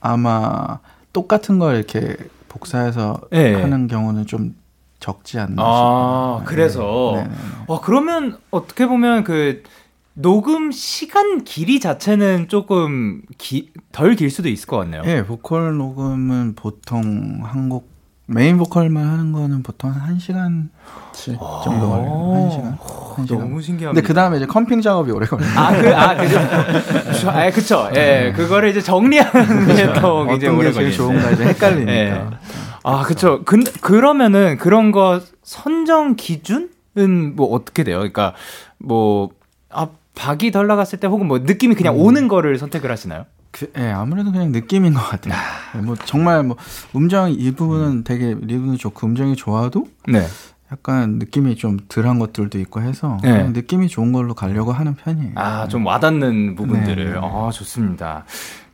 아마 0.00 0.80
똑같은 1.14 1.58
걸 1.58 1.76
이렇게 1.76 2.18
복사해서 2.50 3.18
예. 3.32 3.54
하는 3.54 3.86
경우는 3.86 4.26
좀 4.26 4.54
적지 5.00 5.38
않나 5.38 5.62
아, 5.62 6.40
싶어요. 6.40 6.42
그래서. 6.44 7.12
네, 7.14 7.22
네, 7.22 7.28
네. 7.28 7.34
와, 7.66 7.80
그러면 7.80 8.36
어떻게 8.50 8.86
보면 8.86 9.24
그 9.24 9.62
녹음 10.20 10.72
시간 10.72 11.44
길이 11.44 11.78
자체는 11.78 12.48
조금 12.48 13.22
기, 13.38 13.70
덜길 13.92 14.30
수도 14.30 14.48
있을 14.48 14.66
것 14.66 14.76
같네요. 14.78 15.02
예, 15.06 15.24
보컬 15.24 15.76
녹음은 15.76 16.54
보통 16.56 17.40
한 17.44 17.68
곡 17.68 17.96
메인 18.30 18.58
보컬만 18.58 19.06
하는 19.08 19.32
거는 19.32 19.62
보통 19.62 19.90
한 19.90 20.18
1시간 20.18 20.68
정도 21.64 21.88
걸려요. 21.88 22.34
한 22.34 22.50
시간. 22.50 22.78
한 23.16 23.26
시간. 23.26 23.38
아. 23.40 23.44
너무 23.44 23.62
신기합니다. 23.62 23.92
근데 23.94 24.02
그 24.06 24.12
다음에 24.12 24.36
이제 24.36 24.44
comping 24.46 24.82
작업이 24.82 25.10
오래 25.12 25.24
걸려요. 25.26 25.48
아, 25.56 25.80
그, 25.80 25.96
아, 25.96 26.14
그죠. 26.14 26.38
아, 27.30 27.50
그쵸. 27.50 27.88
예, 27.94 28.32
그거를 28.36 28.68
이제 28.68 28.82
정리하는 28.82 29.66
게또 29.74 30.26
굉장히 30.26 30.58
오래. 30.58 30.90
좋은가 30.90 31.30
이제 31.30 31.44
헷갈리니까. 31.44 31.92
예. 31.92 32.26
아, 32.82 33.02
그쵸. 33.04 33.44
근, 33.46 33.64
그러면은 33.80 34.58
그런 34.58 34.92
거 34.92 35.20
선정 35.42 36.14
기준은 36.16 37.34
뭐 37.34 37.46
어떻게 37.54 37.82
돼요? 37.82 37.96
그러니까 37.98 38.34
뭐, 38.76 39.30
아, 39.70 39.88
박이 40.18 40.50
덜 40.50 40.66
나갔을 40.66 40.98
때 40.98 41.06
혹은 41.06 41.26
뭐 41.28 41.38
느낌이 41.38 41.74
그냥 41.74 41.94
음. 41.94 42.00
오는 42.00 42.28
거를 42.28 42.58
선택을 42.58 42.90
하시나요? 42.90 43.24
그, 43.50 43.70
예, 43.78 43.88
아무래도 43.90 44.32
그냥 44.32 44.52
느낌인 44.52 44.92
것 44.92 45.00
같아요. 45.00 45.34
예, 45.76 45.78
뭐 45.78 45.96
정말 46.04 46.42
뭐 46.42 46.56
음정 46.94 47.30
이 47.30 47.50
부분은 47.52 48.04
되게 48.04 48.36
리듬이 48.38 48.76
좋고 48.76 49.06
음정이 49.06 49.36
좋아도 49.36 49.86
네. 50.06 50.26
약간 50.70 51.18
느낌이 51.18 51.56
좀 51.56 51.78
덜한 51.88 52.18
것들도 52.18 52.58
있고 52.58 52.82
해서 52.82 53.16
네. 53.22 53.32
그냥 53.32 53.52
느낌이 53.54 53.88
좋은 53.88 54.12
걸로 54.12 54.34
가려고 54.34 54.72
하는 54.72 54.94
편이에요. 54.96 55.32
아, 55.36 55.66
좀 55.68 55.86
와닿는 55.86 56.56
부분들을. 56.56 57.12
네. 57.12 57.20
아, 57.22 57.50
좋습니다. 57.52 58.24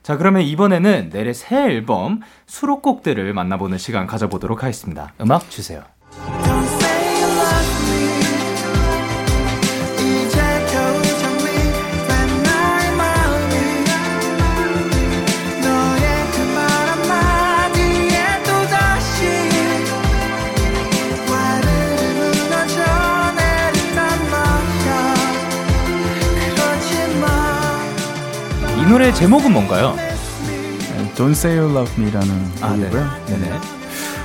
자, 0.03 0.17
그러면 0.17 0.43
이번에는 0.43 1.11
내래 1.11 1.33
새 1.33 1.57
앨범 1.57 2.21
수록곡들을 2.47 3.33
만나보는 3.33 3.79
시간 3.79 4.07
가져보도록 4.07 4.63
하겠습니다. 4.63 5.13
음악 5.21 5.49
주세요. 5.51 5.83
노래 29.15 29.21
제목은 29.21 29.53
뭔가요? 29.53 29.95
예, 29.99 31.13
Don't 31.15 31.31
Say 31.33 31.59
You 31.59 31.71
Love 31.77 31.93
Me라는 32.03 32.51
곡이고요. 32.61 33.03
아, 33.03 33.19
네네. 33.27 33.53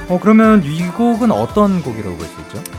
어, 0.10 0.19
그러면 0.22 0.63
이 0.63 0.81
곡은 0.88 1.31
어떤 1.31 1.81
곡이라고 1.81 2.15
볼 2.17 2.27
수 2.27 2.34
있죠? 2.41 2.72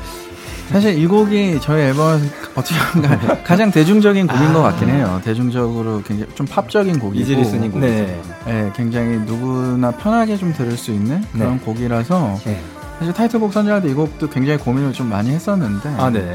사실 0.70 0.96
이 0.96 1.06
곡이 1.06 1.58
저희 1.60 1.82
앨범에서 1.82 2.24
어떻게 2.54 2.76
보면 2.92 3.42
가장 3.42 3.72
대중적인 3.72 4.28
곡인 4.28 4.42
아. 4.48 4.52
것 4.52 4.62
같긴 4.62 4.88
해요. 4.90 5.20
대중적으로 5.24 6.00
굉장히 6.06 6.32
좀 6.36 6.46
팝적인 6.46 6.98
곡이고, 7.00 7.20
easy 7.20 7.34
listening 7.34 7.72
곡. 7.72 7.80
네. 7.80 8.20
예, 8.46 8.70
굉장히 8.76 9.18
누구나 9.18 9.90
편하게 9.90 10.36
좀 10.36 10.52
들을 10.52 10.76
수 10.76 10.92
있는 10.92 11.24
그런 11.32 11.54
네. 11.54 11.60
곡이라서 11.64 12.38
네. 12.44 12.60
사실 13.00 13.12
타이틀곡 13.14 13.52
선정할 13.52 13.82
때 13.82 13.88
이 13.90 13.94
곡도 13.94 14.28
굉장히 14.30 14.58
고민을 14.60 14.92
좀 14.92 15.08
많이 15.08 15.30
했었는데 15.30 15.88
아, 15.98 16.08
네. 16.10 16.34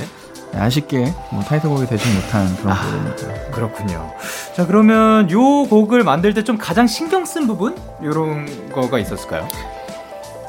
아쉽게 0.54 1.14
뭐 1.32 1.42
타이틀곡이 1.44 1.86
되지 1.88 2.04
못한 2.16 2.56
그런 2.58 2.72
아. 2.74 2.82
곡입니다. 2.82 3.52
그렇군요. 3.52 4.12
자, 4.56 4.66
그러면 4.66 5.30
요 5.32 5.40
곡을 5.66 6.04
만들 6.04 6.34
때 6.34 6.44
좀 6.44 6.58
가장 6.58 6.86
신경 6.88 7.26
쓴 7.26 7.48
부분? 7.48 7.76
요런 8.04 8.72
거가 8.72 9.00
있었을까요? 9.00 9.48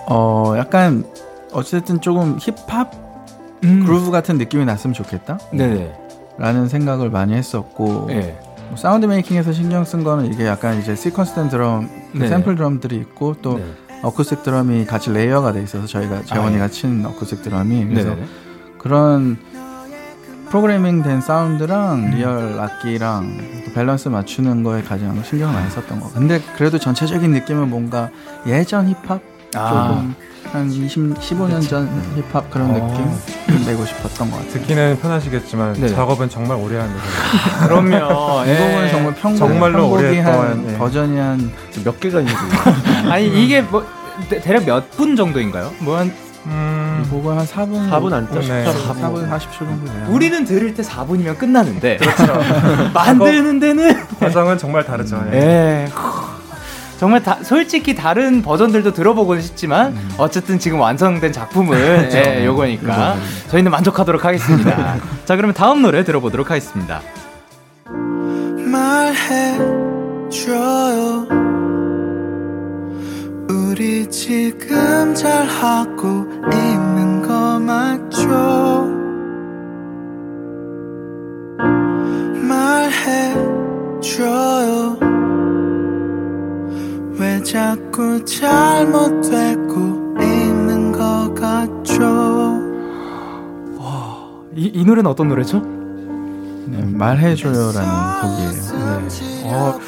어, 0.09 0.55
약간 0.57 1.05
어쨌든 1.53 2.01
조금 2.01 2.37
힙합 2.39 2.93
음. 3.65 3.85
그루브 3.87 4.11
같은 4.11 4.37
느낌이 4.39 4.65
났으면 4.65 4.95
좋겠다. 4.95 5.39
네네. 5.53 5.93
라는 6.39 6.69
생각을 6.69 7.09
많이 7.11 7.33
했었고 7.35 8.05
네. 8.09 8.39
뭐 8.69 8.77
sound 8.77 9.07
making에서 9.07 9.53
신경 9.53 9.85
쓴 9.85 10.05
거는 10.05 10.27
이게 10.33 10.47
약간 10.47 10.79
이제 10.79 10.95
sequence된 10.95 11.51
드럼, 11.51 11.89
그 12.13 12.19
네네. 12.19 12.29
샘플 12.29 12.57
드럼들이 12.57 12.97
있고 12.97 13.35
또 13.41 13.59
네. 13.59 13.65
어쿠스틱 14.03 14.43
드럼이 14.43 14.85
같이 14.85 15.11
layer가 15.11 15.53
돼 15.53 15.63
있어서 15.63 15.87
저희가 15.87 16.23
재원이가 16.25 16.69
친 16.69 17.05
어쿠스틱 17.07 17.43
드럼이 17.43 17.87
그래서 17.87 18.11
네네. 18.11 18.27
그런 18.79 19.39
프로그래밍 20.49 21.03
된 21.03 21.21
사운드랑 21.21 21.95
음. 22.07 22.11
real 22.13 22.59
악기랑 22.61 23.63
또 23.67 23.73
밸런스 23.73 24.09
맞추는 24.09 24.63
거에 24.63 24.83
가장 24.83 25.23
신경을 25.23 25.53
많이 25.55 25.71
썼던 25.71 26.01
거. 26.01 26.11
근데 26.13 26.41
그래도 26.57 26.79
전체적인 26.79 27.31
느낌은 27.33 27.69
뭔가 27.69 28.11
예전 28.47 28.89
힙합 28.89 29.21
아. 29.55 29.69
조금 29.89 30.15
한 30.53 30.71
20, 30.71 31.15
15년 31.15 31.69
전 31.69 31.89
힙합 32.17 32.49
그런 32.51 32.71
어. 32.71 32.75
느낌 33.49 33.65
내고 33.67 33.85
싶었던 33.85 34.31
것 34.31 34.37
같아요. 34.37 34.53
듣기는 34.53 34.99
편하시겠지만 35.03 35.73
네. 35.75 35.89
작업은 35.89 36.29
정말 36.29 36.57
오래 36.59 36.79
하는 36.79 36.93
거예요. 36.95 37.91
그럼요. 37.91 38.45
이 38.45 38.57
곡은 38.57 38.91
정말 38.91 39.15
평, 39.15 39.37
정말로 39.37 39.91
편곡이 39.91 40.05
오랫동안, 40.05 40.49
한 40.51 40.71
예. 40.73 40.79
버전이 40.79 41.19
한 41.19 41.51
몇 41.85 42.01
개가 42.01 42.21
있는지. 42.21 42.41
아니 43.11 43.27
이게 43.45 43.61
뭐 43.63 43.85
대- 44.31 44.41
대략 44.41 44.65
몇 44.65 44.89
분 44.93 45.15
정도인가요? 45.17 45.73
뭐한 45.81 46.11
이 46.47 46.49
음, 46.49 47.07
곡은 47.11 47.37
한 47.37 47.45
4분 47.45 47.91
4분 47.91 48.13
안짜? 48.13 48.41
네. 48.41 48.65
4분 48.65 49.29
40초 49.29 49.59
정도 49.59 49.85
돼요. 49.87 50.07
우리는 50.09 50.45
들을 50.45 50.73
때 50.75 50.83
4분이면 50.83 51.39
끝나는데 51.39 51.99
만드는 52.95 53.59
데는 53.59 54.07
과정은 54.21 54.57
정말 54.59 54.85
다르죠. 54.85 55.21
예. 55.33 55.37
예. 55.37 55.89
정말 56.99 57.23
다, 57.23 57.39
솔직히 57.43 57.95
다른 57.95 58.41
버전들도 58.43 58.95
들어보고는 58.95 59.43
싶지만 59.43 59.95
어쨌든 60.17 60.59
지금 60.59 60.81
완성된 60.81 61.31
작품은 61.33 61.77
예, 62.15 62.45
요거니까 62.47 63.17
저희는 63.49 63.71
만족하도록 63.71 64.25
하겠습니다. 64.25 64.97
자 65.25 65.37
그러면 65.37 65.53
다음 65.55 65.83
노래 65.83 66.05
들어보도록 66.05 66.51
하겠습니다. 66.51 67.03
말해줘요 70.31 71.46
우리 73.77 74.09
지금 74.09 75.15
잘하고 75.15 76.27
있는 76.51 77.21
거 77.21 77.61
맞죠 77.61 78.27
말해줘요 84.01 84.97
왜 87.19 87.43
자꾸 87.43 88.25
잘못되고 88.25 89.75
있는 90.23 90.93
거 90.93 91.35
같죠 91.35 92.65
이, 94.55 94.71
이 94.73 94.85
노래는 94.87 95.11
어떤 95.11 95.29
노래죠? 95.29 95.61
네, 96.65 96.83
말해줘요라는 96.83 97.91
곡이에요. 98.23 98.53
네. 99.11 99.53
어, 99.53 99.79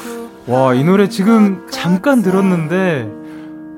와, 0.45 0.75
이 0.75 0.83
노래 0.83 1.09
지금 1.09 1.65
잠깐 1.71 2.21
들었는데 2.21 3.18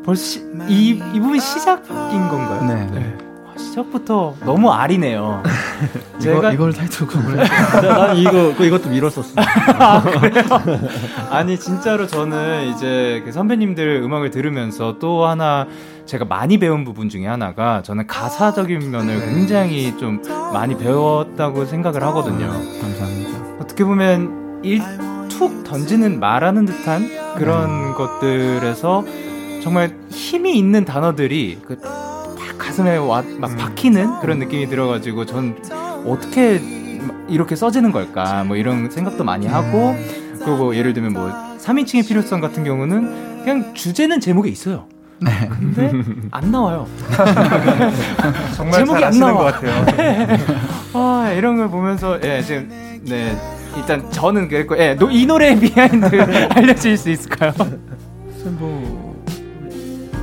벌써 0.03 0.24
시, 0.24 0.39
이, 0.67 0.89
이 1.13 1.20
부분 1.20 1.39
시작인 1.39 2.27
건가요? 2.27 2.63
네. 2.91 3.17
와, 3.46 3.53
시작부터 3.58 4.36
너무 4.43 4.72
아리네요. 4.72 5.43
이거, 6.22 6.51
이걸 6.51 6.74
타이틀곡을 6.74 7.36
난 7.81 8.17
이거 8.17 8.53
그 8.55 8.65
이것도 8.65 8.89
밀었었어. 8.89 9.34
아니 11.29 11.60
진짜로 11.60 12.08
저는 12.08 12.67
이제 12.70 13.22
그 13.25 13.31
선배님들 13.31 14.01
음악을 14.03 14.31
들으면서 14.31 14.98
또 15.00 15.25
하나 15.25 15.67
제가 16.05 16.25
많이 16.25 16.58
배운 16.58 16.84
부분 16.84 17.10
중에 17.10 17.27
하나가 17.27 17.81
저는 17.84 18.08
가사적인 18.08 18.91
면을 18.91 19.20
굉장히 19.20 19.96
좀 19.98 20.22
많이 20.53 20.77
배웠다고 20.77 21.65
생각을 21.65 22.03
하거든요. 22.03 22.48
감사합니다. 22.48 23.39
어떻게 23.60 23.84
보면 23.84 24.62
일툭 24.63 25.63
던지는 25.63 26.20
말하는 26.20 26.65
듯한 26.65 27.36
그런 27.38 27.93
것들에서 27.93 29.03
정말 29.61 29.95
힘이 30.09 30.57
있는 30.57 30.85
단어들이 30.85 31.59
그 31.65 31.77
딱 31.79 32.57
가슴에 32.57 32.95
와, 32.97 33.23
막 33.39 33.57
박히는 33.57 34.19
그런 34.21 34.39
느낌이 34.39 34.67
들어가지고 34.67 35.25
전 35.25 35.55
어떻게 36.05 36.61
이렇게 37.27 37.55
써지는 37.55 37.91
걸까 37.91 38.43
뭐 38.43 38.55
이런 38.55 38.89
생각도 38.89 39.23
많이 39.23 39.47
하고 39.47 39.95
그리고 40.39 40.57
뭐 40.57 40.75
예를 40.75 40.93
들면 40.93 41.13
뭐 41.13 41.31
3인칭의 41.59 42.07
필요성 42.07 42.39
같은 42.39 42.63
경우는 42.63 43.43
그냥 43.43 43.73
주제는 43.73 44.19
제목에 44.19 44.49
있어요. 44.49 44.85
네. 45.19 45.49
근데 45.49 45.91
안 46.31 46.51
나와요. 46.51 46.87
정말 48.55 48.73
제목이 48.79 48.99
잘안 48.99 49.03
아시는 49.09 49.27
나와. 49.27 49.43
것 49.43 49.53
같아요. 49.53 50.37
아 50.93 51.31
이런 51.35 51.57
걸 51.57 51.69
보면서 51.69 52.19
예 52.23 52.41
지금 52.41 52.69
네 53.05 53.35
일단 53.75 54.09
저는 54.11 54.47
그랬고 54.47 54.77
예, 54.77 54.95
노- 54.95 55.09
이 55.11 55.25
노래의 55.25 55.59
behind 55.59 56.21
알려 56.51 56.73
주실 56.75 56.97
수 56.97 57.09
있을까요? 57.09 57.51
그래서 57.55 58.49
뭐 58.59 59.00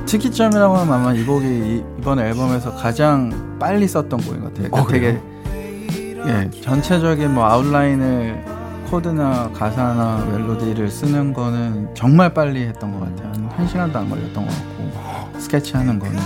특이점이라고 0.09 0.75
하면 0.79 0.95
아마 0.95 1.13
이 1.13 1.23
곡이 1.25 1.47
이- 1.47 1.85
이번 1.99 2.19
앨범에서 2.19 2.75
가장 2.75 3.57
빨리 3.61 3.87
썼던 3.87 4.21
곡인 4.21 4.41
것 4.43 4.55
같아요. 4.55 4.69
어, 4.73 4.87
되게 4.87 5.21
예 6.27 6.51
전체적인 6.63 7.35
뭐 7.35 7.45
outline을 7.45 8.43
코드나 8.91 9.51
가사나 9.53 10.27
멜로디를 10.33 10.89
쓰는 10.91 11.35
거는 11.35 11.91
정말 11.95 12.33
빨리 12.33 12.63
했던 12.63 12.91
것 12.99 13.01
같아요. 13.01 13.33
한, 13.35 13.51
한 13.55 13.69
시간도 13.69 13.99
안 13.99 14.09
걸렸던 14.09 14.47
것 14.47 14.51
같고 14.55 15.39
스케치하는 15.41 15.99
거는. 15.99 16.19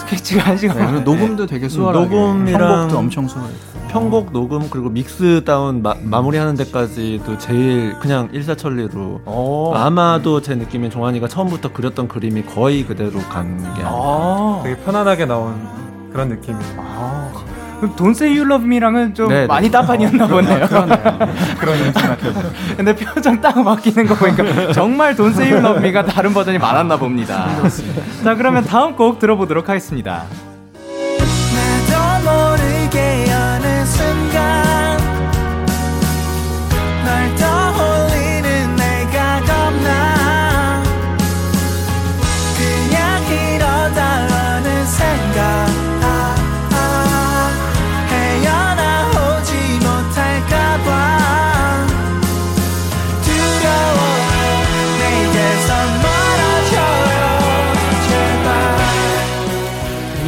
스케치가 0.00 0.44
한 0.50 0.56
시간 0.56 0.76
네, 0.94 1.00
녹음도 1.00 1.46
되게 1.46 1.68
수월하게. 1.68 2.06
녹음이랑 2.08 2.58
편곡도 2.68 2.98
엄청 2.98 3.28
수월했고. 3.28 3.75
편곡 3.88 4.32
녹음 4.32 4.68
그리고 4.70 4.88
믹스 4.90 5.42
다운 5.44 5.82
마, 5.82 5.94
마무리하는 6.02 6.54
데까지도 6.56 7.38
제일 7.38 7.98
그냥 8.00 8.28
일사천리로 8.32 9.22
어. 9.24 9.72
아마도 9.74 10.40
제 10.40 10.54
느낌엔 10.54 10.90
종환이가 10.90 11.28
처음부터 11.28 11.72
그렸던 11.72 12.08
그림이 12.08 12.44
거의 12.44 12.84
그대로 12.84 13.18
간 13.20 13.56
게. 13.74 13.82
아. 13.84 14.60
되게 14.62 14.76
편안하게 14.82 15.26
나온 15.26 15.54
그런 16.12 16.28
느낌이에요. 16.28 16.74
아. 16.78 17.30
You 17.82 18.44
Love 18.46 18.64
Me랑은 18.64 19.14
좀 19.14 19.28
네, 19.28 19.40
네. 19.40 19.46
많이 19.46 19.70
따판이었나 19.70 20.26
보네요. 20.26 20.66
그러네요. 20.66 20.98
그러네요. 21.58 21.92
생각해보면. 21.92 22.52
근데 22.76 22.96
표정 22.96 23.40
딱 23.40 23.62
바뀌는 23.62 24.06
거 24.06 24.14
보니까 24.14 24.72
정말 24.72 25.14
You 25.18 25.56
Love 25.56 25.78
Me가 25.84 26.06
다른 26.06 26.32
버전이 26.32 26.58
많았나 26.58 26.96
봅니다. 26.96 27.48
자, 28.24 28.34
그러면 28.34 28.64
다음 28.64 28.96
곡 28.96 29.18
들어보도록 29.18 29.68
하겠습니다. 29.68 30.24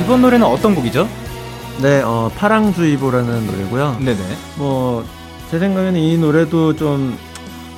이번 0.09 0.23
노래는 0.23 0.47
어떤 0.47 0.75
곡이죠? 0.75 1.07
네, 1.83 2.01
어, 2.01 2.31
파랑주의보라는 2.35 3.47
노래고요. 3.47 3.99
네네. 4.01 4.19
뭐 4.57 5.05
제 5.51 5.59
생각에는 5.59 5.99
이 5.99 6.19
노래도 6.19 6.77
좀 6.77 7.17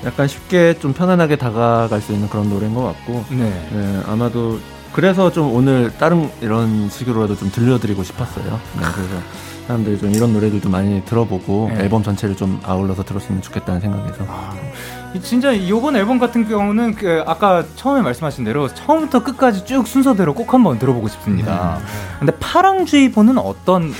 약간 0.04 0.26
쉽게 0.26 0.74
좀 0.80 0.92
편안하게 0.92 1.36
다가갈 1.36 2.00
수 2.00 2.12
있는 2.12 2.28
그런 2.28 2.48
노래인 2.50 2.74
것 2.74 2.82
같고 2.82 3.24
네. 3.30 3.68
네, 3.72 4.02
아마도 4.08 4.58
그래서 4.92 5.30
좀 5.30 5.54
오늘 5.54 5.92
다른 5.98 6.28
이런 6.40 6.88
식으로라도 6.90 7.36
좀 7.36 7.50
들려드리고 7.52 8.02
싶었어요. 8.02 8.44
네, 8.44 8.80
그래서 8.92 9.22
사람들이 9.68 9.98
좀 10.00 10.10
이런 10.12 10.32
노래들도 10.32 10.68
많이 10.68 11.04
들어보고 11.04 11.70
네. 11.72 11.84
앨범 11.84 12.02
전체를 12.02 12.36
좀 12.36 12.60
아울러서 12.64 13.04
들었으면 13.04 13.40
좋겠다는 13.40 13.80
생각에서 13.80 14.24
이 14.24 14.99
진짜 15.22 15.50
이번 15.50 15.96
앨범 15.96 16.18
같은 16.18 16.48
경우는 16.48 16.94
그 16.94 17.22
아까 17.26 17.64
처음에 17.74 18.00
말씀하신 18.00 18.44
대로 18.44 18.72
처음부터 18.72 19.24
끝까지 19.24 19.64
쭉 19.64 19.86
순서대로 19.86 20.34
꼭 20.34 20.54
한번 20.54 20.78
들어보고 20.78 21.08
싶습니다. 21.08 21.78
근데 22.18 22.32
파랑주의보는 22.38 23.38
어떤 23.38 23.92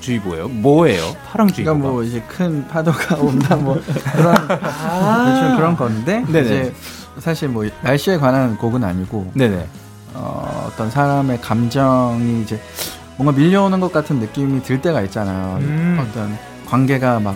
주의보예요? 0.00 0.48
뭐예요? 0.48 1.16
파랑주의보가? 1.30 1.78
그러니까 1.78 1.92
뭐 1.92 2.02
이제 2.02 2.22
큰 2.28 2.66
파도가 2.68 3.16
온다 3.22 3.56
뭐 3.56 3.80
그런 4.14 4.34
대충 4.34 5.56
그런 5.56 5.76
건데 5.76 6.24
네네. 6.28 6.44
이제 6.44 6.74
사실 7.18 7.48
뭐 7.48 7.66
날씨에 7.82 8.18
관한 8.18 8.56
곡은 8.58 8.84
아니고 8.84 9.30
네네. 9.34 9.66
어, 10.14 10.68
어떤 10.68 10.90
사람의 10.90 11.40
감정이 11.40 12.42
이제 12.42 12.60
뭔가 13.16 13.32
밀려오는 13.32 13.80
것 13.80 13.90
같은 13.92 14.18
느낌이 14.18 14.62
들 14.62 14.80
때가 14.82 15.00
있잖아요. 15.02 15.58
음. 15.60 15.98
어떤 16.00 16.38
관계가 16.66 17.20
막 17.20 17.34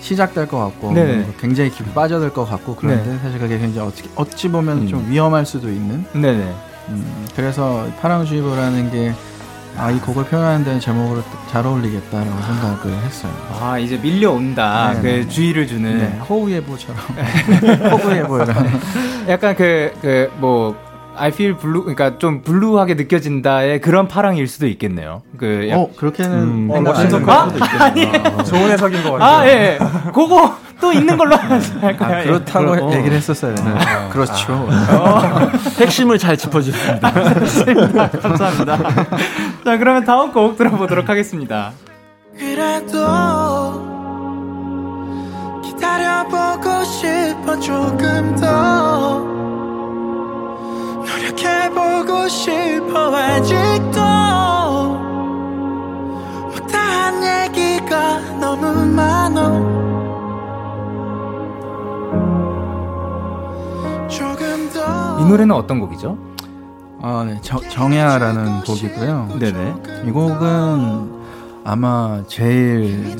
시작될 0.00 0.46
것 0.48 0.58
같고 0.58 0.92
네네. 0.92 1.12
뭔가 1.16 1.32
굉장히 1.40 1.70
깊이 1.70 1.90
빠져들 1.92 2.32
것 2.32 2.44
같고 2.48 2.76
그런데 2.76 3.10
네. 3.10 3.18
사실 3.18 3.38
그게 3.38 3.58
굉장히 3.58 3.88
어찌, 3.88 4.04
어찌 4.14 4.48
보면 4.48 4.78
음. 4.82 4.88
좀 4.88 5.06
위험할 5.10 5.44
수도 5.44 5.68
있는 5.68 6.04
네네. 6.12 6.54
음, 6.90 7.26
그래서 7.36 7.86
파랑주의보라는 8.00 8.90
게 8.90 9.12
아, 9.76 9.90
이 9.92 10.00
곡을 10.00 10.24
표현하는 10.24 10.64
데는 10.64 10.80
제목으로 10.80 11.22
잘 11.50 11.64
어울리겠다라고 11.64 12.30
생각을 12.42 12.98
했어요. 13.04 13.32
아 13.60 13.78
이제 13.78 13.96
밀려온다. 13.96 14.94
네네. 14.94 15.02
그 15.24 15.28
주의를 15.28 15.66
주는 15.68 15.98
네, 15.98 16.18
호우예보처럼 16.28 17.00
호우예보랑 17.92 18.80
약간 19.28 19.54
그 19.54 19.92
그 20.00 20.30
뭐 20.40 20.74
I 21.18 21.28
feel 21.30 21.56
blue, 21.56 21.82
그러니까 21.82 22.18
좀 22.18 22.42
블루하게 22.42 22.94
느껴진다의 22.94 23.80
그런 23.80 24.08
파랑일 24.08 24.46
수도 24.46 24.66
있겠네요. 24.66 25.22
그, 25.36 25.68
약- 25.70 25.78
어 25.78 25.90
그렇게는 25.96 26.32
음, 26.32 26.70
안 26.74 26.82
멋진 26.84 27.06
해봤는데. 27.12 28.18
아, 28.38 28.42
좋은 28.44 28.70
해석인 28.70 29.02
것 29.02 29.12
같아요. 29.12 29.38
아, 29.38 29.46
예, 29.46 29.50
예. 29.50 29.78
그거 30.12 30.54
또 30.80 30.92
있는 30.92 31.16
걸로 31.16 31.34
할까요? 31.36 32.14
아, 32.16 32.20
예. 32.20 32.24
그렇다고 32.24 32.70
그럼, 32.70 32.88
어. 32.88 32.92
얘기를 32.94 33.16
했었어야 33.16 33.54
되나? 33.54 34.08
그렇죠. 34.10 34.68
핵심을 35.80 36.18
잘 36.18 36.36
짚어 36.36 36.60
주셨습니다. 36.60 37.08
알겠습니다. 37.14 38.10
감사합니다. 38.10 38.76
자, 39.64 39.76
그러면 39.78 40.04
다음 40.04 40.32
곡 40.32 40.56
들어보도록 40.56 41.08
하겠습니다. 41.08 41.72
그래도 42.38 42.98
기다려보고 45.64 46.84
싶어 46.84 47.58
조금 47.58 48.36
더 48.40 49.47
노력해보고 51.18 52.28
싶어 52.28 53.14
아직도 53.14 54.00
못다한 56.52 57.46
얘기가 57.48 58.20
너무 58.38 58.86
많아 58.86 59.48
조금 64.08 64.70
더 64.72 65.18
이 65.20 65.24
노래는 65.24 65.54
어떤 65.54 65.80
곡이죠? 65.80 66.16
아, 67.00 67.24
네. 67.26 67.38
정, 67.42 67.60
정야라는 67.68 68.62
곡이고요. 68.62 69.36
네네. 69.38 69.74
이 70.06 70.10
곡은 70.10 71.18
아마 71.64 72.22
제일 72.26 73.16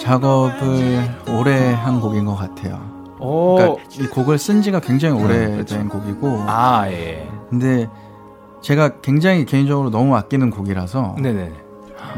작업을 0.00 1.10
오래 1.28 1.72
한 1.74 2.00
곡인 2.00 2.24
것 2.24 2.36
같아요. 2.36 2.97
오. 3.20 3.56
그러니까 3.56 3.82
이 3.98 4.06
곡을 4.06 4.38
쓴 4.38 4.62
지가 4.62 4.80
굉장히 4.80 5.22
오래된 5.22 5.88
곡이고, 5.88 6.44
아, 6.46 6.88
예. 6.90 7.28
근데 7.50 7.88
제가 8.60 9.00
굉장히 9.00 9.44
개인적으로 9.44 9.90
너무 9.90 10.16
아끼는 10.16 10.50
곡이라서 10.50 11.16
네네. 11.22 11.52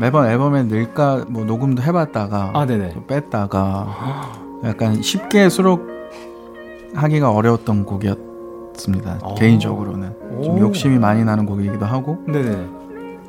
매번 0.01 0.29
앨범에 0.29 0.63
넣을까 0.65 1.25
뭐 1.29 1.45
녹음도 1.45 1.83
해봤다가 1.83 2.53
아, 2.55 2.67
네네. 2.67 2.93
또 2.95 3.05
뺐다가 3.05 4.33
약간 4.65 5.03
쉽게 5.03 5.49
수록하기가 5.49 7.31
어려웠던 7.31 7.85
곡이었습니다. 7.85 9.19
오. 9.25 9.35
개인적으로는 9.35 10.15
좀 10.43 10.57
오. 10.57 10.61
욕심이 10.61 10.99
많이 10.99 11.25
나는 11.25 11.45
곡이기도 11.47 11.85
하고 11.85 12.23
네네. 12.27 12.69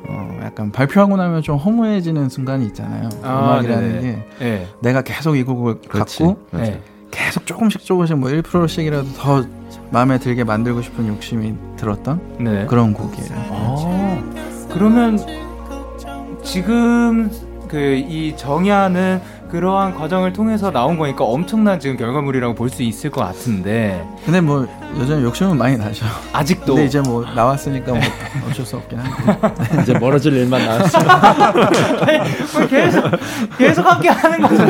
어, 0.08 0.40
약간 0.42 0.72
발표하고 0.72 1.16
나면 1.16 1.42
좀 1.42 1.56
허무해지는 1.56 2.28
순간이 2.28 2.66
있잖아요. 2.66 3.08
음악이라는 3.22 3.88
네네. 3.88 4.00
게 4.00 4.26
예. 4.40 4.68
내가 4.80 5.02
계속 5.02 5.36
이 5.36 5.44
곡을 5.44 5.80
그렇지. 5.88 6.24
갖고. 6.24 6.38
예. 6.58 6.80
계속 7.12 7.46
조금씩 7.46 7.84
조금씩 7.84 8.18
뭐 8.18 8.28
1%씩이라도 8.30 9.12
더 9.12 9.44
마음에 9.90 10.18
들게 10.18 10.42
만들고 10.42 10.82
싶은 10.82 11.06
욕심이 11.06 11.54
들었던 11.76 12.20
네. 12.40 12.66
그런 12.66 12.92
곡이에요. 12.92 13.30
아, 13.50 14.66
그러면 14.72 15.18
지금 16.42 17.30
그 17.68 17.94
이 17.96 18.34
정야는 18.36 19.20
그러한 19.52 19.94
과정을 19.94 20.32
통해서 20.32 20.70
나온 20.70 20.96
거니까 20.98 21.24
엄청난 21.24 21.78
지금 21.78 21.98
결과물이라고 21.98 22.54
볼 22.54 22.70
수 22.72 22.82
있을 22.82 23.10
것 23.10 23.20
같은데 23.20 24.02
근데 24.24 24.40
뭐 24.40 24.66
여전히 24.98 25.22
욕심은 25.24 25.58
많이 25.58 25.76
나죠. 25.76 26.06
아직도 26.32 26.74
근데 26.74 26.86
이제 26.86 27.00
뭐 27.02 27.22
나왔으니까 27.34 27.92
뭐 27.92 28.00
어쩔 28.48 28.64
수 28.64 28.76
없긴 28.76 28.98
한데. 28.98 29.54
이제 29.82 29.98
멀어질 29.98 30.32
일만 30.32 30.64
남았어. 30.64 30.98
뭐 32.58 32.66
계속 32.66 33.04
계속 33.58 33.86
함께 33.86 34.08
하는 34.08 34.40
거죠. 34.40 34.62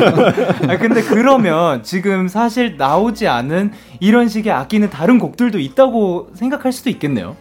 아 0.69 0.77
근데 0.77 1.01
그러면 1.01 1.81
지금 1.83 2.27
사실 2.27 2.75
나오지 2.77 3.29
않은 3.29 3.71
이런 4.01 4.27
식의 4.27 4.51
아끼는 4.51 4.89
다른 4.89 5.17
곡들도 5.17 5.59
있다고 5.59 6.27
생각할 6.33 6.73
수도 6.73 6.89
있겠네요. 6.89 7.37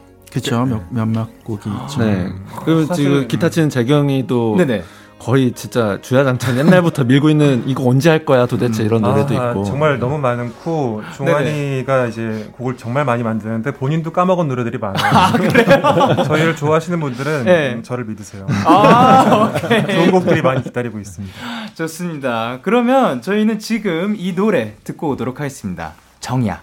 몇, 0.64 0.80
몇몇 0.90 1.28
곡이 1.44 1.68
있죠. 1.68 2.00
네. 2.04 2.28
그리고 2.64 2.84
사실- 2.86 3.04
지금 3.04 3.26
기타 3.28 3.50
치는 3.50 3.68
재경이도 3.68 4.54
네네. 4.58 4.84
거의 5.22 5.52
진짜 5.52 6.00
주야장창 6.02 6.58
옛날부터 6.58 7.04
밀고 7.04 7.30
있는 7.30 7.62
이거 7.68 7.88
언제 7.88 8.10
할 8.10 8.24
거야 8.24 8.46
도대체 8.46 8.82
이런 8.82 9.02
노래도 9.02 9.40
아, 9.40 9.50
있고. 9.50 9.62
정말 9.62 10.00
너무 10.00 10.18
많고 10.18 11.02
종환이가 11.14 12.08
이제 12.08 12.50
곡을 12.52 12.76
정말 12.76 13.04
많이 13.04 13.22
만드는데 13.22 13.70
본인도 13.70 14.12
까먹은 14.12 14.48
노래들이 14.48 14.78
많아요. 14.78 16.24
저희를 16.26 16.56
좋아하시는 16.56 16.98
분들은 16.98 17.44
네. 17.44 17.74
음, 17.74 17.82
저를 17.84 18.04
믿으세요. 18.04 18.48
아. 18.66 19.54
좋은 19.62 20.10
곡들이 20.10 20.42
많이 20.42 20.64
기다리고 20.64 20.98
있습니다. 20.98 21.34
좋습니다. 21.74 22.58
그러면 22.62 23.22
저희는 23.22 23.60
지금 23.60 24.16
이 24.18 24.34
노래 24.34 24.74
듣고 24.82 25.10
오도록 25.10 25.38
하겠습니다. 25.38 25.92
정야. 26.18 26.62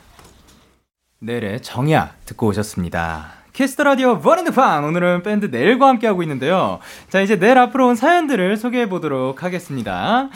네네, 1.21 1.59
정야 1.61 2.11
듣고 2.25 2.47
오셨습니다. 2.47 3.38
Kiss 3.59 3.73
the 3.73 3.83
Radio 3.83 4.21
버닝드팡 4.21 4.85
오늘은 4.85 5.21
밴드 5.21 5.47
넬과 5.47 5.89
함께 5.89 6.07
하고 6.07 6.23
있는데요. 6.23 6.79
자 7.09 7.19
이제 7.19 7.35
넬 7.35 7.57
앞으로 7.57 7.87
온 7.87 7.95
사연들을 7.95 8.55
소개해 8.55 8.87
보도록 8.87 9.43
하겠습니다. 9.43 10.29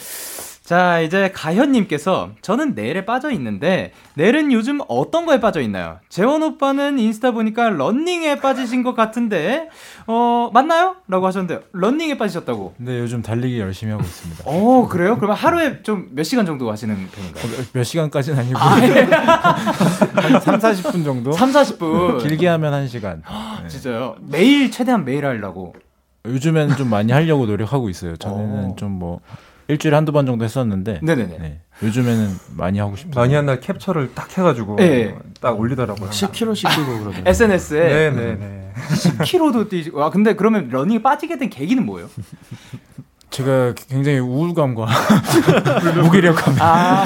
자 0.64 1.02
이제 1.02 1.30
가현님께서 1.34 2.30
저는 2.42 2.74
넬에 2.74 3.04
빠져 3.04 3.32
있는데 3.32 3.92
넬은 4.16 4.54
요즘 4.54 4.80
어떤 4.88 5.26
거에 5.26 5.42
빠져 5.42 5.60
있나요? 5.60 6.00
재원 6.08 6.42
오빠는 6.42 7.00
인스타 7.00 7.32
보니까 7.32 7.70
런닝에 7.70 8.40
빠지신 8.40 8.82
것 8.82 8.96
같은데 8.96 9.68
어 10.08 10.50
맞나요? 10.54 10.96
라고 11.10 11.28
하셨는데 11.28 11.66
런닝에 11.74 12.18
빠지셨다고. 12.18 12.76
네, 12.78 12.98
요즘 13.00 13.22
달리기 13.22 13.60
열심히 13.60 13.92
하고 13.92 14.04
있습니다. 14.06 14.44
어, 14.46 14.88
그래요? 14.88 15.18
그러면 15.18 15.36
하루에 15.36 15.82
좀 15.84 16.08
몇 16.12 16.24
시간 16.24 16.46
정도 16.46 16.72
하시는 16.72 16.96
편인가요? 16.96 17.66
몇 17.74 17.84
시간까지는 17.84 18.40
아니고 18.40 18.58
한 18.60 20.40
3, 20.40 20.60
40분 20.60 21.04
정도? 21.04 21.32
3, 21.34 21.52
40분. 21.52 22.22
길게 22.22 22.48
하면 22.48 22.84
1 22.84 22.88
시간. 22.88 23.22
네. 23.64 23.68
진짜요? 23.68 24.16
매일 24.22 24.72
최대한 24.72 25.04
매일 25.04 25.26
하려고. 25.26 25.74
요즘에는 26.26 26.78
좀 26.78 26.90
많이 26.90 27.12
하려고 27.12 27.46
노력하고 27.48 27.90
있어요. 27.90 28.16
전에는 28.16 28.72
어. 28.72 28.76
좀뭐 28.78 29.20
일주일에 29.68 29.96
한두 29.96 30.12
번 30.12 30.26
정도 30.26 30.44
했었는데 30.46 31.00
네네네. 31.02 31.38
네, 31.40 31.60
요즘에는 31.82 32.30
많이 32.58 32.80
하고 32.80 32.96
싶어요. 32.96 33.14
많이 33.16 33.34
한 33.34 33.46
날 33.46 33.60
캡처를 33.60 34.12
딱 34.14 34.38
해가지고 34.38 34.76
네. 34.78 35.16
딱 35.42 35.60
올리더라고요. 35.60 36.10
10km씩 36.10 36.70
뛰고 36.76 36.86
그러더라고요. 37.00 37.24
SNS에 37.26 37.80
네네네. 38.12 38.72
10km도 38.76 39.70
뛰고. 39.70 39.98
와, 40.00 40.10
근데 40.10 40.34
그러면 40.36 40.70
러닝에 40.70 41.02
빠지게 41.02 41.38
된 41.38 41.50
계기는 41.50 41.86
뭐예요? 41.86 42.10
제가 43.30 43.74
굉장히 43.90 44.20
우울감과 44.20 44.86
무기력감이 46.04 46.58
아, 46.60 47.06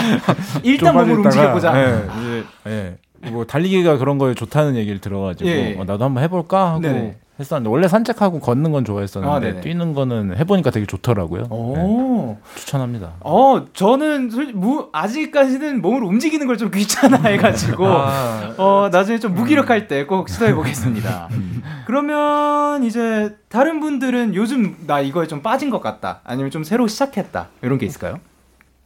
일단 0.64 0.94
좀 0.94 1.02
몸을 1.08 1.20
움직여보자. 1.26 1.72
네, 1.74 2.06
이제, 2.20 2.44
예. 2.68 3.30
뭐 3.30 3.46
달리기가 3.46 3.98
그런 3.98 4.18
거에 4.18 4.34
좋다는 4.34 4.76
얘기를 4.76 5.00
들어가지고 5.00 5.50
예. 5.50 5.76
어, 5.80 5.86
나도 5.86 6.04
한번 6.04 6.24
해볼까 6.24 6.72
하고 6.72 6.82
네네. 6.82 7.18
했었는데 7.40 7.70
원래 7.70 7.88
산책하고 7.88 8.40
걷는 8.40 8.72
건 8.72 8.82
아, 8.82 8.86
좋아했었는데 8.86 9.48
네네. 9.48 9.62
뛰는 9.62 9.94
거는 9.94 10.36
해보니까 10.38 10.72
되게 10.72 10.86
좋더라고요. 10.86 11.42
네, 11.44 11.48
오. 11.52 12.38
추천합니다. 12.56 13.14
어, 13.20 13.66
저는 13.74 14.32
무, 14.56 14.90
아직까지는 14.92 15.82
몸을 15.82 16.04
움직이는 16.04 16.48
걸 16.48 16.58
좀 16.58 16.72
귀찮아해가지고. 16.72 17.86
아, 17.88 18.56
어, 18.58 18.90
나중에 18.92 19.20
좀 19.20 19.36
무기력할 19.36 19.88
때 19.88 20.06
꼭 20.08 20.30
시도해 20.30 20.56
보겠습니다. 20.56 21.30
그러면 21.86 22.84
이제 22.84 23.36
다른 23.50 23.80
분들은 23.80 24.34
요즘 24.36 24.76
나 24.88 25.00
이거에 25.00 25.28
좀 25.28 25.42
빠진 25.44 25.70
것 25.70 25.80
같다. 25.82 26.22
아니면 26.24 26.50
좀 26.52 26.64
새로 26.64 26.88
시작했다. 26.88 27.50
이런 27.62 27.78
게 27.78 27.86
있을까요? 27.86 28.20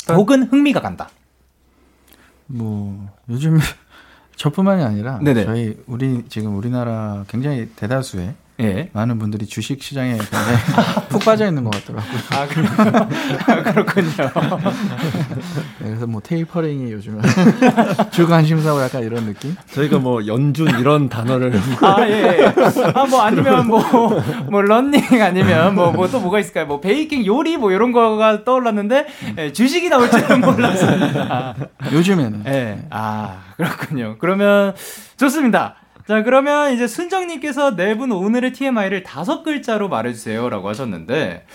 혹은 0.09 0.43
흥미가 0.43 0.81
간다. 0.81 1.07
뭐 2.47 3.07
요즘 3.29 3.57
저뿐만이 4.41 4.81
아니라 4.81 5.19
네네. 5.19 5.45
저희 5.45 5.77
우리 5.85 6.25
지금 6.27 6.55
우리나라 6.55 7.23
굉장히 7.27 7.69
대다수의 7.75 8.33
예. 8.61 8.89
많은 8.93 9.17
분들이 9.19 9.45
주식 9.45 9.81
시장에 9.81 10.17
푹 11.09 11.23
빠져 11.25 11.47
있는 11.47 11.63
것 11.63 11.71
같더라고요. 11.71 12.19
아, 12.31 12.47
그렇, 12.47 12.65
아, 13.47 13.63
그렇군요. 13.63 14.11
네, 15.79 15.87
그래서 15.87 16.07
뭐 16.07 16.21
테이퍼링이 16.21 16.91
요즘 16.91 17.19
주 18.11 18.27
관심사고 18.27 18.81
약간 18.81 19.03
이런 19.03 19.25
느낌? 19.25 19.55
저희가 19.73 19.97
뭐 19.99 20.25
연준 20.27 20.67
이런 20.79 21.09
단어를 21.09 21.53
아, 21.81 21.97
예. 22.07 22.11
예. 22.39 22.53
아, 22.93 23.05
뭐 23.05 23.21
아니면 23.21 23.67
뭐, 23.67 23.81
뭐, 24.49 24.61
런닝 24.61 25.21
아니면 25.21 25.75
뭐, 25.75 25.91
뭐 25.91 26.11
또 26.11 26.19
뭐가 26.19 26.39
있을까요? 26.39 26.65
뭐, 26.65 26.81
베이킹 26.81 27.25
요리 27.25 27.55
뭐 27.55 27.71
이런 27.71 27.93
거가 27.93 28.43
떠올랐는데, 28.43 29.07
예, 29.37 29.53
주식이 29.53 29.87
나올 29.87 30.11
줄은 30.11 30.41
몰랐습니다. 30.41 31.55
요즘에는 31.91 32.43
예. 32.47 32.79
아, 32.89 33.37
그렇군요. 33.55 34.17
그러면 34.19 34.73
좋습니다. 35.17 35.75
자, 36.07 36.23
그러면 36.23 36.73
이제 36.73 36.87
순정님께서 36.87 37.75
네 37.75 37.95
분 37.95 38.11
오늘의 38.11 38.53
TMI를 38.53 39.03
다섯 39.03 39.43
글자로 39.43 39.89
말해주세요 39.89 40.49
라고 40.49 40.69
하셨는데, 40.69 41.45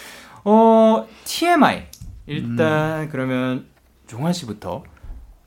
어, 0.44 1.06
TMI. 1.24 1.84
일단, 2.26 3.08
그러면 3.10 3.66
종환 4.06 4.32
씨부터 4.32 4.82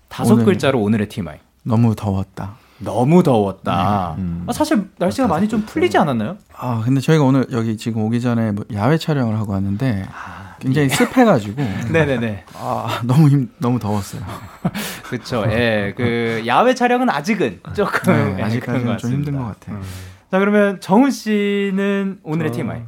다섯 0.07 0.33
오늘- 0.33 0.45
글자로 0.45 0.81
오늘의 0.81 1.09
TMI. 1.09 1.37
너무 1.63 1.95
더웠다. 1.95 2.55
너무 2.79 3.21
더웠다. 3.23 4.15
음. 4.17 4.45
아, 4.47 4.53
사실 4.53 4.89
날씨가 4.97 5.27
많이 5.27 5.49
좀 5.49 5.63
풀리지 5.65 5.97
않았나요? 5.97 6.37
아 6.55 6.81
근데 6.85 7.01
저희가 7.01 7.25
오늘 7.25 7.45
여기 7.51 7.75
지금 7.75 8.01
오기 8.03 8.21
전에 8.21 8.53
뭐 8.53 8.63
야외 8.73 8.97
촬영을 8.97 9.37
하고 9.37 9.51
왔는데 9.51 10.07
아, 10.09 10.38
굉장히 10.59 10.89
습해가지고 10.89 11.61
네네네. 11.91 12.45
아 12.55 13.01
너무 13.03 13.29
힘 13.29 13.49
너무 13.57 13.79
더웠어요. 13.79 14.21
그쵸. 15.09 15.43
예. 15.49 15.93
그, 15.97 16.43
야외 16.45 16.75
촬영은 16.75 17.09
아직은 17.09 17.61
조금. 17.75 18.13
네, 18.13 18.35
예, 18.39 18.43
아직까지는 18.43 18.85
것좀 18.93 19.11
힘든. 19.11 19.37
것 19.37 19.45
같아요. 19.45 19.79
자, 20.31 20.37
그러면 20.39 20.79
정훈 20.79 21.09
씨는 21.11 22.19
오늘의 22.23 22.51
저- 22.51 22.57
TMI. 22.57 22.83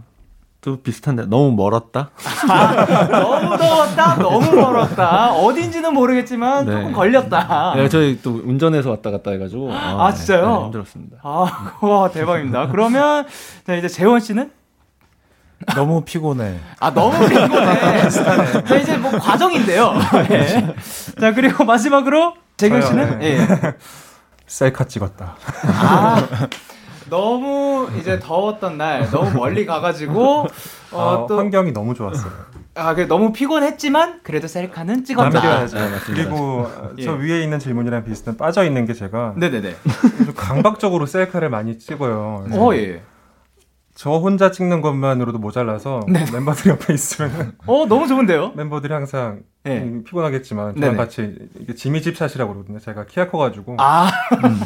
또 0.63 0.79
비슷한데 0.79 1.25
너무 1.25 1.53
멀었다. 1.55 2.11
너무 3.09 3.57
더웠다, 3.57 4.15
너무 4.17 4.55
멀었다. 4.55 5.31
어딘지는 5.33 5.91
모르겠지만 5.91 6.65
네. 6.67 6.71
조금 6.71 6.91
걸렸다. 6.91 7.73
네, 7.77 7.89
저희 7.89 8.19
또 8.21 8.39
운전해서 8.45 8.91
왔다 8.91 9.09
갔다 9.09 9.31
해가지고 9.31 9.73
아, 9.73 10.11
진짜요? 10.13 10.57
네, 10.59 10.63
힘들었습니다. 10.65 11.17
아, 11.23 11.73
와, 11.81 12.11
대박입니다. 12.11 12.67
그러면, 12.67 13.25
자, 13.65 13.73
이제 13.73 13.87
재원 13.87 14.19
씨는? 14.19 14.51
너무 15.75 16.01
피곤해. 16.01 16.55
아, 16.79 16.93
너무 16.93 17.27
피곤해. 17.27 18.09
자, 18.09 18.75
이제 18.77 18.97
뭐 18.97 19.11
과정인데요. 19.11 19.93
예. 20.31 20.75
자, 21.19 21.33
그리고 21.33 21.63
마지막으로 21.63 22.33
재경 22.57 22.81
씨는? 22.81 23.19
네. 23.19 23.37
예. 23.39 23.47
셀카 24.47 24.85
찍었다. 24.85 25.35
아, 25.63 26.27
너무 27.09 27.89
이제 27.99 28.19
더웠던 28.19 28.77
날, 28.77 29.09
너무 29.11 29.31
멀리 29.31 29.65
가가지고, 29.65 30.47
어, 30.91 31.23
아, 31.23 31.27
또, 31.27 31.37
환경이 31.37 31.71
너무 31.73 31.93
좋았어요. 31.93 32.31
아, 32.75 32.93
그 32.95 33.07
너무 33.07 33.31
피곤했지만, 33.33 34.21
그래도 34.23 34.47
셀카는 34.47 35.03
찍었다. 35.05 35.29
남겨야죠. 35.29 35.77
네, 35.77 35.89
맞습니다. 35.89 36.23
그리고 36.23 36.69
예. 36.97 37.03
저 37.03 37.13
위에 37.13 37.43
있는 37.43 37.59
질문이랑 37.59 38.03
비슷한 38.05 38.37
빠져 38.37 38.63
있는 38.63 38.85
게 38.85 38.93
제가 38.93 39.33
네네네. 39.37 39.75
좀 40.25 40.33
강박적으로 40.35 41.05
셀카를 41.05 41.49
많이 41.49 41.77
찍어요. 41.79 42.45
어, 42.51 42.75
예. 42.75 43.01
저 44.01 44.13
혼자 44.17 44.49
찍는 44.49 44.81
것만으로도 44.81 45.37
모자라서 45.37 45.99
네. 46.07 46.25
멤버들이 46.33 46.71
옆에 46.71 46.91
있으면 46.95 47.53
어, 47.67 47.85
너무 47.87 48.07
좋은데요? 48.07 48.53
멤버들이 48.55 48.91
항상 48.91 49.41
예. 49.67 49.77
음, 49.77 50.03
피곤하겠지만 50.03 50.73
네네. 50.73 50.81
저랑 50.87 50.97
같이 50.97 51.35
이게 51.59 51.75
지미집 51.75 52.17
샷이라고 52.17 52.51
그러거든요. 52.51 52.79
제가 52.79 53.05
키가 53.05 53.29
커가지고 53.29 53.75
아, 53.77 54.09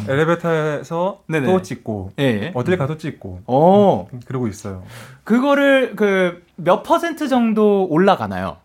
엘리베이터에서 0.08 1.20
네네. 1.28 1.48
또 1.48 1.62
찍고 1.62 2.12
예. 2.18 2.24
예. 2.24 2.52
어딜 2.54 2.78
가도 2.78 2.98
찍고 2.98 3.42
어, 3.48 4.08
그러고 4.26 4.48
있어요. 4.48 4.84
그거를 5.26 5.98
그 5.98 6.42
몇 6.56 6.84
퍼센트 6.84 7.28
정도 7.28 7.86
올라가나요? 7.90 8.56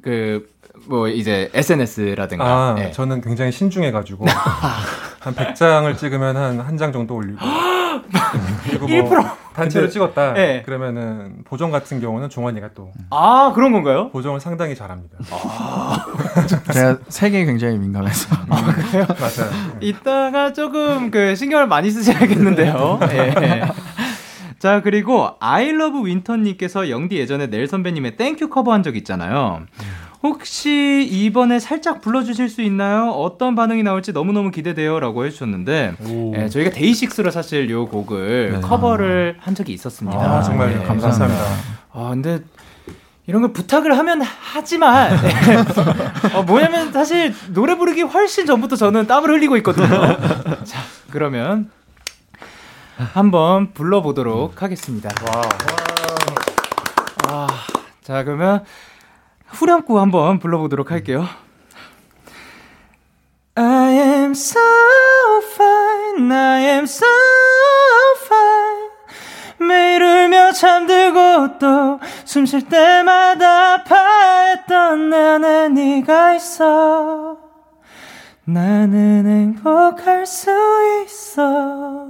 그, 0.00 0.48
뭐, 0.88 1.08
이제 1.08 1.50
SNS라든가. 1.52 2.44
아, 2.44 2.76
예. 2.78 2.90
저는 2.90 3.20
굉장히 3.20 3.52
신중해가지고 3.52 4.24
한 5.20 5.34
100장을 5.34 5.96
찍으면 5.98 6.36
한 6.36 6.58
한 6.60 6.78
장 6.78 6.90
정도 6.92 7.14
올리고 7.14 7.38
그리고 8.64 8.86
뭐 8.86 9.20
1%? 9.20 9.30
단체로 9.54 9.82
근데- 9.84 9.92
찍었다. 9.92 10.36
예. 10.38 10.62
그러면은 10.64 11.36
보정 11.44 11.70
같은 11.70 12.00
경우는 12.00 12.28
종환이가 12.28 12.70
또 12.74 12.90
아, 13.10 13.52
그런 13.54 13.72
건가요? 13.72 14.10
보정을 14.10 14.40
상당히 14.40 14.74
잘합니다. 14.74 15.16
제가 16.72 16.98
색에 17.08 17.44
굉장히 17.44 17.78
민감해서 17.78 18.34
맞아요. 18.48 19.52
이따가 19.80 20.52
조금 20.52 21.10
그 21.10 21.34
신경을 21.36 21.66
많이 21.68 21.90
쓰셔야겠는데요. 21.90 22.98
예. 23.12 23.62
자, 24.58 24.80
그리고 24.82 25.30
I 25.40 25.53
Love 25.53 26.06
Winter님께서 26.06 26.88
영디 26.90 27.16
예전에 27.18 27.48
넬 27.48 27.66
선배님의 27.68 28.16
Thank 28.16 28.36
You 28.36 28.48
커버한 28.48 28.82
적 28.82 28.96
있잖아요. 28.96 29.60
혹시 30.24 31.06
이번에 31.10 31.58
살짝 31.60 32.00
불러주실 32.00 32.48
수 32.48 32.62
있나요? 32.62 33.10
어떤 33.10 33.54
반응이 33.54 33.82
나올지 33.82 34.12
너무너무 34.12 34.50
기대돼요. 34.50 34.98
라고 34.98 35.26
해주셨는데, 35.26 35.96
예, 36.36 36.48
저희가 36.48 36.70
데이식스로 36.70 37.30
사실 37.30 37.68
요 37.68 37.86
곡을 37.86 38.52
네. 38.52 38.60
커버를 38.60 39.36
한 39.38 39.54
적이 39.54 39.74
있었습니다. 39.74 40.18
아, 40.18 40.42
정말 40.42 40.80
예. 40.80 40.86
감사합니다. 40.86 41.44
아, 41.92 42.08
근데 42.08 42.40
이런 43.26 43.42
걸 43.42 43.52
부탁을 43.52 43.98
하면 43.98 44.22
하지만 44.22 45.14
네. 45.20 46.34
어, 46.34 46.42
뭐냐면 46.42 46.90
사실 46.90 47.34
노래 47.50 47.76
부르기 47.76 48.00
훨씬 48.00 48.46
전부터 48.46 48.76
저는 48.76 49.06
땀을 49.06 49.28
흘리고 49.28 49.58
있거든요. 49.58 49.86
자, 50.64 50.80
그러면 51.10 51.70
한번 52.96 53.74
불러보도록 53.74 54.62
하겠습니다. 54.62 55.10
아, 57.28 57.46
자, 58.02 58.24
그러면 58.24 58.64
후렴구 59.54 59.98
한번 60.00 60.38
불러보도록 60.38 60.90
할게요. 60.90 61.24
I 63.56 63.92
am 63.92 64.32
so 64.32 64.60
fine, 65.54 66.32
I 66.32 66.62
am 66.64 66.84
so 66.84 67.06
fine. 68.26 69.68
매일 69.68 70.02
울며 70.02 70.52
잠들고 70.52 71.58
또 71.58 72.00
숨 72.26 72.44
쉴 72.46 72.62
때마다 72.68 73.74
아파했던 73.74 75.10
내 75.10 75.16
안에 75.16 75.68
네가 75.68 76.34
있어 76.34 77.36
나는 78.44 79.24
행복할 79.26 80.26
수 80.26 80.50
있어 81.06 82.08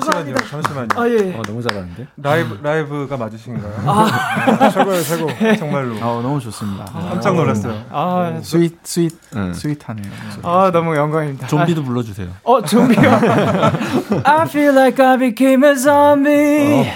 잠시만요. 0.00 0.34
잠시만요. 0.50 0.88
아 0.96 1.08
예. 1.08 1.34
어, 1.34 1.42
너무 1.42 1.62
잘하는데. 1.62 2.06
라이브 2.16 2.58
라이브가 2.62 3.16
맞으신가요? 3.16 3.72
최고예요, 4.72 5.02
최고. 5.02 5.28
정말로 5.58 5.94
아, 5.96 6.20
너무 6.22 6.40
좋습니다. 6.40 6.84
깜짝 6.84 7.34
놀랐어요. 7.34 7.84
아, 7.90 8.38
스윗 8.42 8.78
스윗 8.82 9.12
응. 9.36 9.52
sweet하네요. 9.54 10.06
아 10.42 10.70
너무 10.72 10.96
영광입니다. 10.96 11.46
좀비도 11.46 11.84
불러 11.84 12.02
주세요. 12.02 12.28
어 12.42 12.62
좀비요. 12.62 13.10
I 14.24 14.42
feel 14.48 14.74
like 14.76 15.04
I 15.04 15.16
became 15.18 15.64
a 15.68 15.76
zombie. 15.76 16.90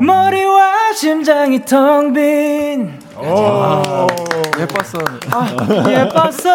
머리와 0.00 0.92
심장이 0.94 1.64
텅 1.64 2.12
빈. 2.12 3.03
예뻤어. 4.60 5.06
예뻤어. 5.88 6.50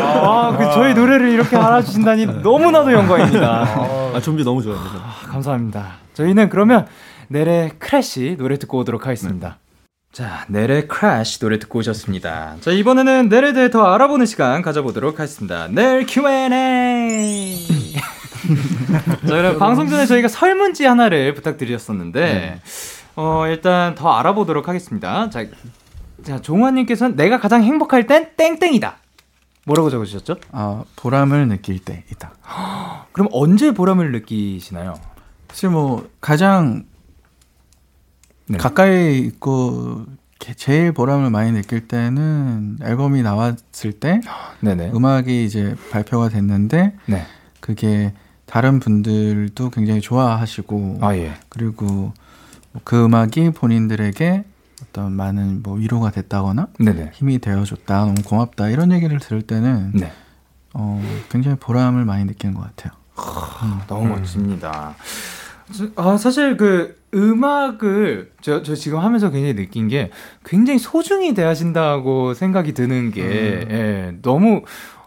아, 0.00 0.56
그 0.56 0.64
저희 0.74 0.94
노래를 0.94 1.30
이렇게 1.30 1.56
알아주신다니 1.56 2.26
너무나도 2.42 2.92
영광입니다. 2.92 4.12
아 4.14 4.20
좀비 4.22 4.44
너무 4.44 4.62
좋아해요. 4.62 4.82
저는. 4.84 5.00
아, 5.00 5.14
감사합니다. 5.30 5.92
저희는 6.14 6.48
그러면 6.48 6.86
넬의 7.28 7.72
Crash 7.78 8.36
노래 8.38 8.58
듣고 8.58 8.78
오도록 8.78 9.06
하겠습니다. 9.06 9.58
자, 10.12 10.44
넬의 10.48 10.86
Crash 10.86 11.40
노래 11.40 11.58
듣고 11.58 11.80
오셨습니다. 11.80 12.56
자, 12.60 12.70
이번에는 12.70 13.28
넬에 13.28 13.52
대해 13.52 13.68
더 13.70 13.84
알아보는 13.92 14.26
시간 14.26 14.62
가져보도록 14.62 15.18
하겠습니다. 15.18 15.66
넬 15.68 16.06
Q&A. 16.06 17.66
자, 19.26 19.34
그럼 19.34 19.58
방송 19.58 19.88
전에 19.88 20.06
저희가 20.06 20.28
설문지 20.28 20.84
하나를 20.84 21.34
부탁드렸었는데, 21.34 22.60
어, 23.16 23.46
일단 23.46 23.94
더 23.94 24.10
알아보도록 24.12 24.68
하겠습니다. 24.68 25.30
자, 25.30 25.46
자 26.24 26.40
종완님께서는 26.40 27.16
내가 27.16 27.38
가장 27.38 27.62
행복할 27.62 28.06
땐 28.06 28.30
땡땡이다. 28.36 28.96
뭐라고 29.66 29.88
적으셨죠? 29.90 30.36
아, 30.52 30.84
보람을 30.96 31.48
느낄 31.48 31.78
때 31.78 32.04
있다. 32.10 32.32
그럼 33.12 33.28
언제 33.32 33.72
보람을 33.72 34.12
느끼시나요? 34.12 34.94
사실 35.48 35.70
뭐 35.70 36.08
가장 36.20 36.84
네. 38.46 38.58
가까이 38.58 39.18
있고 39.20 40.04
게- 40.38 40.52
제일 40.54 40.92
보람을 40.92 41.30
많이 41.30 41.52
느낄 41.52 41.88
때는 41.88 42.78
앨범이 42.82 43.22
나왔을 43.22 43.92
때 43.98 44.20
네네. 44.60 44.90
음악이 44.94 45.44
이제 45.44 45.74
발표가 45.90 46.28
됐는데 46.28 46.94
네. 47.06 47.26
그게 47.60 48.12
다른 48.44 48.80
분들도 48.80 49.70
굉장히 49.70 50.02
좋아하시고 50.02 50.98
아, 51.00 51.16
예. 51.16 51.34
그리고 51.48 52.12
그 52.82 53.04
음악이 53.04 53.50
본인들에게 53.50 54.44
어떤 54.82 55.12
많은 55.12 55.62
뭐 55.62 55.74
위로가 55.76 56.10
됐다거나 56.10 56.68
네네. 56.78 57.10
힘이 57.14 57.38
되어줬다 57.38 58.00
너무 58.06 58.14
고맙다 58.24 58.68
이런 58.70 58.90
얘기를 58.92 59.18
들을 59.20 59.42
때는 59.42 59.92
네. 59.94 60.12
어, 60.72 61.00
굉장히 61.30 61.56
보람을 61.58 62.04
많이 62.04 62.24
느끼는 62.24 62.54
것 62.54 62.62
같아요. 62.62 62.92
너무 63.86 64.08
멋집니다. 64.08 64.96
저- 65.72 65.88
아, 65.96 66.16
사실 66.16 66.56
그 66.56 67.00
음악을 67.14 68.32
저, 68.40 68.62
저 68.62 68.74
지금 68.74 68.98
하면서 68.98 69.30
굉장히 69.30 69.54
느낀 69.54 69.86
게 69.88 70.10
굉장히 70.44 70.78
소중히 70.80 71.32
대하신다고 71.32 72.34
생각이 72.34 72.74
드는 72.74 73.12
게 73.12 73.22
예, 73.70 74.16
너무 74.20 74.62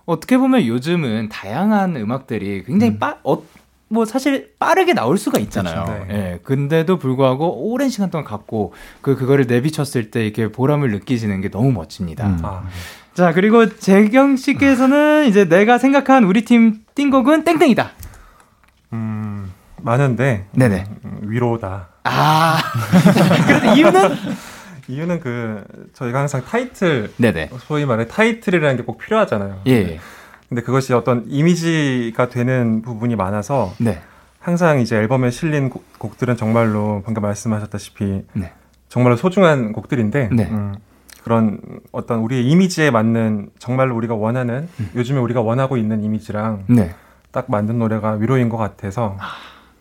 어떻게 0.05 0.37
보면 0.37 0.65
요즘은 0.65 1.27
다양한 1.29 1.97
음악들이 1.97 2.63
굉장히 2.63 2.97
빠, 2.97 3.17
어, 3.25 3.43
뭐 3.89 4.05
사실 4.05 4.53
빠르게 4.59 4.93
나올 4.93 5.17
수가 5.17 5.39
있잖아요. 5.39 5.85
그렇죠. 5.85 6.05
네. 6.05 6.13
예, 6.33 6.39
근데도 6.43 6.97
불구하고 6.99 7.71
오랜 7.71 7.89
시간 7.89 8.09
동안 8.09 8.25
갖고 8.25 8.73
그 9.01 9.15
그거를 9.15 9.45
내비쳤을 9.47 10.11
때 10.11 10.23
이렇게 10.25 10.51
보람을 10.51 10.91
느끼시는 10.91 11.39
게 11.41 11.49
너무 11.49 11.71
멋집니다. 11.71 12.27
음. 12.27 12.39
아, 12.43 12.63
자, 13.13 13.31
그리고 13.33 13.77
재경 13.77 14.35
씨께서는 14.35 15.27
이제 15.27 15.45
내가 15.45 15.77
생각한 15.77 16.25
우리 16.25 16.43
팀 16.43 16.81
띵곡은 16.95 17.45
땡땡이다. 17.45 17.91
음, 18.93 19.51
많은데 19.77 20.47
네네. 20.51 20.83
음, 21.05 21.19
위로다. 21.23 21.89
아, 22.03 22.59
그래도 23.47 23.73
이유는? 23.75 24.09
이유는 24.89 25.19
그 25.19 25.63
저희가 25.93 26.19
항상 26.19 26.41
타이틀 26.45 27.11
네네. 27.17 27.49
소위 27.67 27.85
말해 27.85 28.07
타이틀이라는 28.07 28.77
게 28.77 28.83
꼭 28.83 28.97
필요하잖아요. 28.97 29.61
예. 29.67 29.99
근데 30.49 30.61
그것이 30.61 30.93
어떤 30.93 31.25
이미지가 31.27 32.29
되는 32.29 32.81
부분이 32.81 33.15
많아서 33.15 33.73
네. 33.79 33.99
항상 34.39 34.79
이제 34.79 34.95
앨범에 34.95 35.29
실린 35.29 35.69
곡, 35.69 35.83
곡들은 35.99 36.37
정말로 36.37 37.01
방금 37.05 37.21
말씀하셨다시피 37.23 38.23
네. 38.33 38.53
정말로 38.87 39.17
소중한 39.17 39.73
곡들인데 39.73 40.29
네. 40.31 40.47
음, 40.49 40.75
그런 41.23 41.59
어떤 41.91 42.19
우리의 42.19 42.45
이미지에 42.45 42.89
맞는 42.91 43.49
정말로 43.59 43.95
우리가 43.97 44.15
원하는 44.15 44.69
음. 44.79 44.89
요즘에 44.95 45.19
우리가 45.19 45.41
원하고 45.41 45.75
있는 45.75 46.01
이미지랑 46.01 46.63
네. 46.67 46.95
딱 47.31 47.51
만든 47.51 47.79
노래가 47.79 48.13
위로인 48.13 48.47
것 48.47 48.55
같아서 48.55 49.17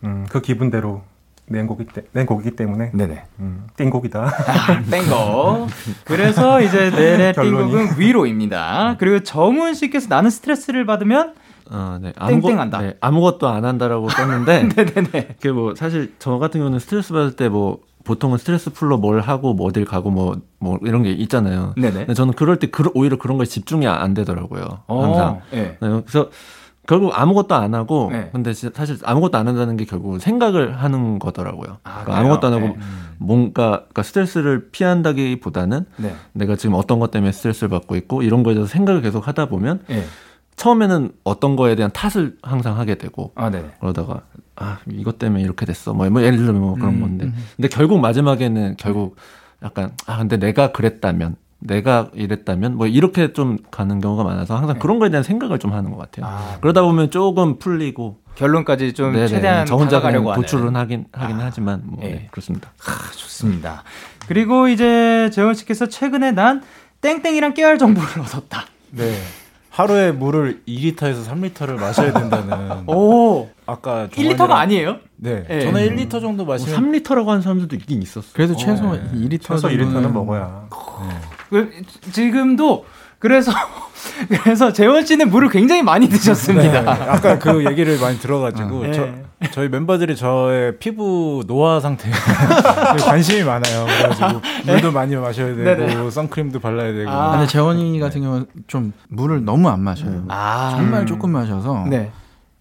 음, 0.02 0.26
그 0.28 0.40
기분대로 0.40 1.02
낸 1.48 1.66
곡이 1.66 1.86
때, 1.86 2.02
낸 2.12 2.26
곡이기 2.26 2.56
때문에 2.56 2.90
네네. 2.92 3.22
음, 3.38 3.66
띵곡이다. 3.76 4.20
아, 4.20 4.82
땡거. 4.90 5.68
그래서 6.04 6.60
이제 6.60 6.90
내내. 6.90 7.32
띵곡은 7.32 7.98
위로입니다. 7.98 8.96
그리고 8.98 9.20
정훈 9.20 9.74
씨께서 9.74 10.08
나는 10.08 10.30
스트레스를 10.30 10.86
받으면 10.86 11.34
어, 11.70 11.98
네. 12.00 12.12
땡땡한다. 12.18 12.80
네, 12.80 12.94
아무것도 13.00 13.48
안 13.48 13.64
한다라고 13.64 14.08
썼는데 14.08 14.68
네네네. 14.76 15.26
그게 15.36 15.50
뭐 15.52 15.74
사실 15.74 16.14
저 16.18 16.38
같은 16.38 16.60
경우는 16.60 16.78
스트레스 16.78 17.12
받을 17.12 17.36
때 17.36 17.48
뭐 17.48 17.78
보통은 18.06 18.38
스트레스 18.38 18.70
풀러 18.70 18.96
뭘 18.96 19.20
하고 19.20 19.52
뭐 19.52 19.66
어딜 19.66 19.84
가고 19.84 20.10
뭐뭐 20.10 20.78
이런 20.82 21.02
게 21.02 21.10
있잖아요. 21.10 21.74
네네. 21.76 21.92
근데 21.98 22.14
저는 22.14 22.34
그럴 22.34 22.56
때 22.58 22.68
그, 22.68 22.88
오히려 22.94 23.18
그런 23.18 23.36
거에 23.36 23.46
집중이 23.46 23.86
안 23.88 24.14
되더라고요. 24.14 24.64
항상. 24.86 25.26
어, 25.28 25.42
네. 25.50 25.76
네, 25.80 26.02
그래서 26.06 26.30
결국 26.86 27.18
아무것도 27.18 27.54
안 27.54 27.74
하고 27.74 28.10
네. 28.12 28.30
근데 28.32 28.52
사실 28.52 28.98
아무것도 29.02 29.38
안 29.38 29.48
한다는 29.48 29.76
게 29.76 29.84
결국 29.84 30.20
생각을 30.20 30.80
하는 30.80 31.18
거더라고요. 31.18 31.78
아, 31.84 32.04
그러니까 32.04 32.18
아무것도 32.18 32.46
안? 32.46 32.52
하고 32.54 32.66
네. 32.68 32.76
뭔가 33.18 33.78
그러니까 33.78 34.02
스트레스를 34.02 34.70
피한다기보다는 34.70 35.86
네. 35.96 36.14
내가 36.32 36.56
지금 36.56 36.74
어떤 36.74 36.98
것 36.98 37.10
때문에 37.10 37.32
스트레스를 37.32 37.68
받고 37.68 37.96
있고 37.96 38.22
이런 38.22 38.42
거에 38.42 38.54
대해서 38.54 38.70
생각을 38.70 39.02
계속 39.02 39.26
하다 39.26 39.46
보면 39.46 39.80
네. 39.88 40.04
처음에는 40.56 41.12
어떤 41.24 41.56
거에 41.56 41.74
대한 41.74 41.90
탓을 41.92 42.36
항상 42.42 42.78
하게 42.78 42.96
되고 42.96 43.32
아, 43.34 43.50
네. 43.50 43.64
그러다가 43.80 44.22
아 44.56 44.78
이것 44.90 45.18
때문에 45.18 45.42
이렇게 45.42 45.66
됐어 45.66 45.92
뭐, 45.92 46.08
뭐 46.08 46.22
예를 46.22 46.38
들면 46.38 46.60
뭐 46.60 46.74
그런 46.74 46.94
음, 46.94 47.00
건데 47.00 47.30
근데 47.56 47.68
결국 47.68 48.00
마지막에는 48.00 48.76
결국 48.78 49.16
약간 49.62 49.92
아 50.06 50.18
근데 50.18 50.38
내가 50.38 50.72
그랬다면 50.72 51.36
내가 51.58 52.10
이랬다면 52.14 52.76
뭐 52.76 52.86
이렇게 52.86 53.32
좀 53.32 53.58
가는 53.70 54.00
경우가 54.00 54.24
많아서 54.24 54.56
항상 54.56 54.78
그런 54.78 54.98
거에 54.98 55.08
대한 55.08 55.22
생각을 55.22 55.58
좀 55.58 55.72
하는 55.72 55.90
것 55.90 55.96
같아요. 55.98 56.26
네. 56.26 56.32
아, 56.32 56.58
그러다 56.60 56.82
보면 56.82 57.10
조금 57.10 57.58
풀리고 57.58 58.18
결론까지 58.36 58.92
좀 58.92 59.12
네네, 59.12 59.26
최대한 59.28 59.66
저 59.66 59.76
혼자 59.76 59.98
하는. 59.98 60.22
도출은 60.22 60.76
하긴 60.76 61.06
하긴 61.12 61.36
하지만 61.40 61.82
뭐 61.84 62.04
예. 62.04 62.08
네, 62.08 62.28
그렇습니다. 62.30 62.70
아, 62.86 63.10
좋습니다. 63.12 63.82
그리고 64.28 64.68
이제 64.68 65.30
재원 65.32 65.54
씨께서 65.54 65.86
최근에 65.88 66.32
난 66.32 66.62
땡땡이랑 67.00 67.54
깨알 67.54 67.78
정보를 67.78 68.08
얻었다. 68.20 68.64
네. 68.90 69.14
하루에 69.70 70.10
물을 70.12 70.62
2리터에서 70.66 71.26
3리터를 71.26 71.78
마셔야 71.78 72.12
된다는. 72.12 72.88
오, 72.88 73.48
아까 73.66 74.08
1리터가 74.12 74.36
종완이랑- 74.48 74.52
아니에요? 74.52 74.96
네. 75.16 75.44
예. 75.50 75.60
저는 75.62 75.88
1리터 75.96 76.20
정도 76.20 76.44
뭐 76.44 76.54
마시면 76.54 76.78
3리터라고 77.02 77.26
하는 77.26 77.42
사람들도 77.42 77.74
있긴 77.76 78.00
있었어. 78.02 78.28
그래도 78.32 78.54
최소 78.56 78.92
네. 78.94 79.02
2리터 79.14 79.42
최소 79.42 79.68
정도는 79.68 79.92
1리터는 79.92 80.12
먹어야. 80.12 80.66
그, 81.50 81.70
지금도 82.12 82.84
그래서 83.18 83.50
그래서 84.44 84.72
재원 84.72 85.04
씨는 85.04 85.30
물을 85.30 85.48
굉장히 85.48 85.82
많이 85.82 86.08
네. 86.08 86.16
드셨습니다. 86.16 87.12
아까 87.12 87.38
그 87.38 87.64
얘기를 87.68 87.98
많이 87.98 88.18
들어가지고 88.18 88.84
아, 88.84 88.92
저, 88.92 89.02
예. 89.02 89.24
저희 89.50 89.68
멤버들이 89.68 90.14
저의 90.16 90.78
피부 90.78 91.42
노화 91.46 91.80
상태에 91.80 92.12
관심이 93.04 93.42
많아요. 93.42 93.84
그래가지고 93.86 94.40
물도 94.66 94.92
많이 94.92 95.16
마셔야 95.16 95.54
되고 95.56 95.62
네네. 95.64 96.10
선크림도 96.10 96.60
발라야 96.60 96.92
되고. 96.92 97.10
아. 97.10 97.32
근데 97.32 97.46
재원이 97.46 97.98
같은 97.98 98.22
경우는 98.22 98.46
좀 98.68 98.92
물을 99.08 99.44
너무 99.44 99.68
안 99.68 99.80
마셔요. 99.80 100.24
아, 100.28 100.74
정말 100.76 101.04
조금 101.06 101.30
마셔서 101.32 101.84
네. 101.88 102.12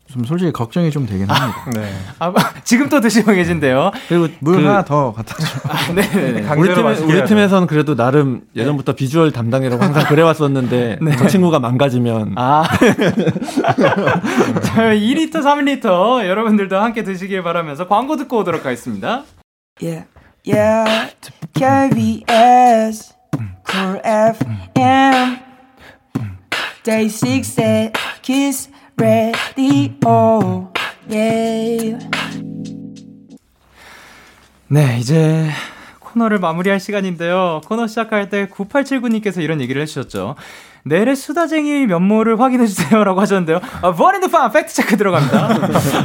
좀 0.08 0.24
솔직히 0.24 0.52
걱정이 0.52 0.92
좀 0.92 1.06
되긴 1.08 1.28
합니다. 1.30 1.66
네. 1.74 1.92
아, 2.20 2.32
지금 2.64 2.88
또 2.90 3.02
드시고 3.02 3.32
계신데요. 3.34 3.92
그리고 4.08 4.28
물 4.40 4.58
그 4.58 4.64
하나 4.66 4.84
더 4.86 5.12
갖다 5.12 5.36
줘. 5.36 5.60
아, 5.68 5.92
네네네. 5.94 6.42
강제로 6.44 6.58
우리 6.62 6.68
팀에 6.76 6.84
마시게 6.84 7.14
우리. 7.14 7.26
팀에서는 7.26 7.68
그래도 7.68 7.96
나름 7.96 8.42
예전부터 8.56 8.94
비주얼 8.94 9.32
담당이라고 9.32 9.84
항상 9.84 10.06
그래왔었는데 10.10 11.00
저 11.18 11.28
친구가 11.28 11.60
망가지면 11.60 12.34
아. 12.38 12.64
자, 14.62 14.92
2리터, 14.94 15.42
3리터 15.44 16.26
여러분들도 16.28 16.78
함께 16.78 17.04
드시길 17.04 17.44
바라면서 17.44 17.88
광고 17.88 18.16
듣고 18.16 18.38
오도록 18.40 18.66
하겠습니다. 18.66 19.24
Yeah, 19.82 20.06
yeah. 20.48 21.12
KBS, 21.54 23.14
Cool 23.68 24.00
FM, 24.06 25.40
Day 26.84 27.10
6 27.10 27.92
Kiss 28.22 28.70
Radio. 28.98 30.72
네, 34.68 34.98
이제 35.00 35.50
코너를 36.00 36.40
마무리할 36.40 36.80
시간인데요. 36.80 37.62
코너 37.66 37.88
시작할 37.88 38.30
때 38.30 38.48
9879님께서 38.48 39.42
이런 39.42 39.62
얘기를 39.62 39.82
해주셨죠. 39.82 40.36
내래 40.88 41.16
수다쟁이 41.16 41.88
면모를 41.88 42.40
확인해주세요라고 42.40 43.20
하셨는데요. 43.20 43.60
아, 43.82 43.92
버린드 43.92 44.30
판 44.30 44.52
팩트체크 44.52 44.98
들어갑니다. 44.98 45.50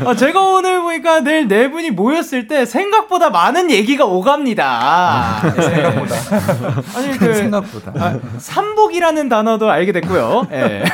아, 0.06 0.14
제가 0.16 0.40
오늘 0.40 0.80
보니까 0.80 1.20
내일 1.20 1.48
네 1.48 1.70
분이 1.70 1.90
모였을 1.90 2.48
때 2.48 2.64
생각보다 2.64 3.28
많은 3.28 3.70
얘기가 3.70 4.06
오갑니다. 4.06 5.52
네. 5.54 5.62
생각보다. 5.62 6.14
아니, 6.96 7.18
그, 7.18 7.34
생각보다. 7.34 7.92
아, 7.94 8.18
삼복이라는 8.38 9.28
단어도 9.28 9.68
알게 9.70 9.92
됐고요. 9.92 10.46
예. 10.52 10.84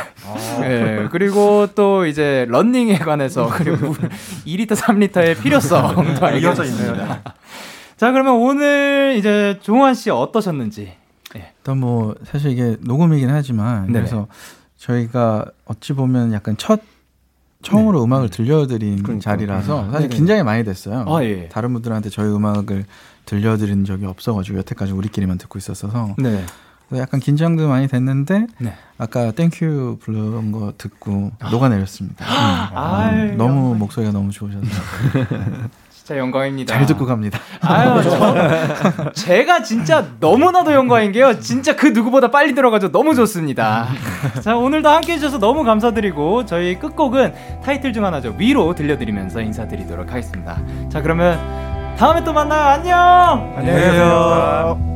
예, 0.63 1.09
그리고 1.13 1.69
또 1.77 2.07
이제 2.07 2.45
런닝에 2.49 2.99
관해서 2.99 3.49
그리고 3.53 3.95
2리터, 4.45 4.75
3리터의 4.75 5.41
필요성도 5.41 6.27
알게 6.27 6.53
됐습니다. 6.55 7.21
자, 7.97 8.11
그러면 8.11 8.35
오늘 8.35 9.15
이제 9.17 9.61
종환 9.63 9.95
씨 9.95 10.11
어떠셨는지. 10.11 11.06
일단 11.67 11.79
뭐 11.79 12.15
사실 12.23 12.53
이게 12.53 12.77
녹음이긴 12.81 13.29
하지만 13.29 13.87
네네. 13.89 13.99
그래서 13.99 14.29
저희가 14.77 15.47
어찌 15.65 15.95
보면 15.95 16.33
약간 16.33 16.57
첫 16.57 16.81
처음으로 17.63 18.05
음악을 18.05 18.29
들려드린 18.29 19.19
자리라서 19.21 19.87
사실 19.91 20.09
네네. 20.09 20.15
긴장이 20.15 20.43
많이 20.45 20.63
됐어요. 20.63 21.05
아, 21.09 21.25
예. 21.25 21.49
다른 21.49 21.73
분들한테 21.73 22.11
저희 22.11 22.29
음악을 22.29 22.85
들려드린 23.25 23.85
적이 23.85 24.07
없어가지고 24.07 24.59
여태까지 24.59 24.93
우리끼리만 24.93 25.39
듣고 25.39 25.59
있었어서 25.59 26.15
네. 26.19 26.45
약간 26.95 27.19
긴장도 27.19 27.67
많이 27.67 27.89
됐는데 27.89 28.47
네. 28.61 28.75
아까 28.97 29.33
Thank 29.33 29.74
You 29.74 29.99
부른 30.01 30.53
거 30.53 30.73
듣고 30.79 31.33
녹아내렸습니다. 31.51 32.25
음. 32.25 32.77
아유, 32.77 33.35
너무 33.37 33.75
목소리가 33.75 34.13
너무 34.13 34.31
좋으셔서 34.31 34.65
진짜 36.07 36.21
영광입니다. 36.21 36.73
잘 36.73 36.87
듣고 36.87 37.05
갑니다. 37.05 37.41
아유, 37.63 38.01
저, 38.09 39.11
제가 39.11 39.65
진짜 39.65 40.07
너무나도 40.21 40.73
영광인 40.73 41.11
게요. 41.11 41.41
진짜 41.41 41.75
그 41.75 41.89
누구보다 41.89 42.31
빨리 42.31 42.55
들어가죠. 42.55 42.93
너무 42.93 43.17
좋습니다. 43.17 43.89
자, 44.41 44.57
오늘도 44.57 44.89
함께 44.89 45.15
해주셔서 45.15 45.41
너무 45.41 45.65
감사드리고, 45.65 46.47
저희 46.47 46.79
끝곡은 46.79 47.35
타이틀 47.65 47.93
중 47.93 48.05
하나죠. 48.05 48.37
위로 48.39 48.73
들려드리면서 48.77 49.41
인사드리도록 49.41 50.13
하겠습니다. 50.13 50.61
자, 50.93 51.03
그러면 51.03 51.41
다음에 51.99 52.23
또 52.23 52.33
만나요. 52.33 52.63
안녕! 52.63 53.55
안녕히 53.57 53.81
계세요. 53.81 54.96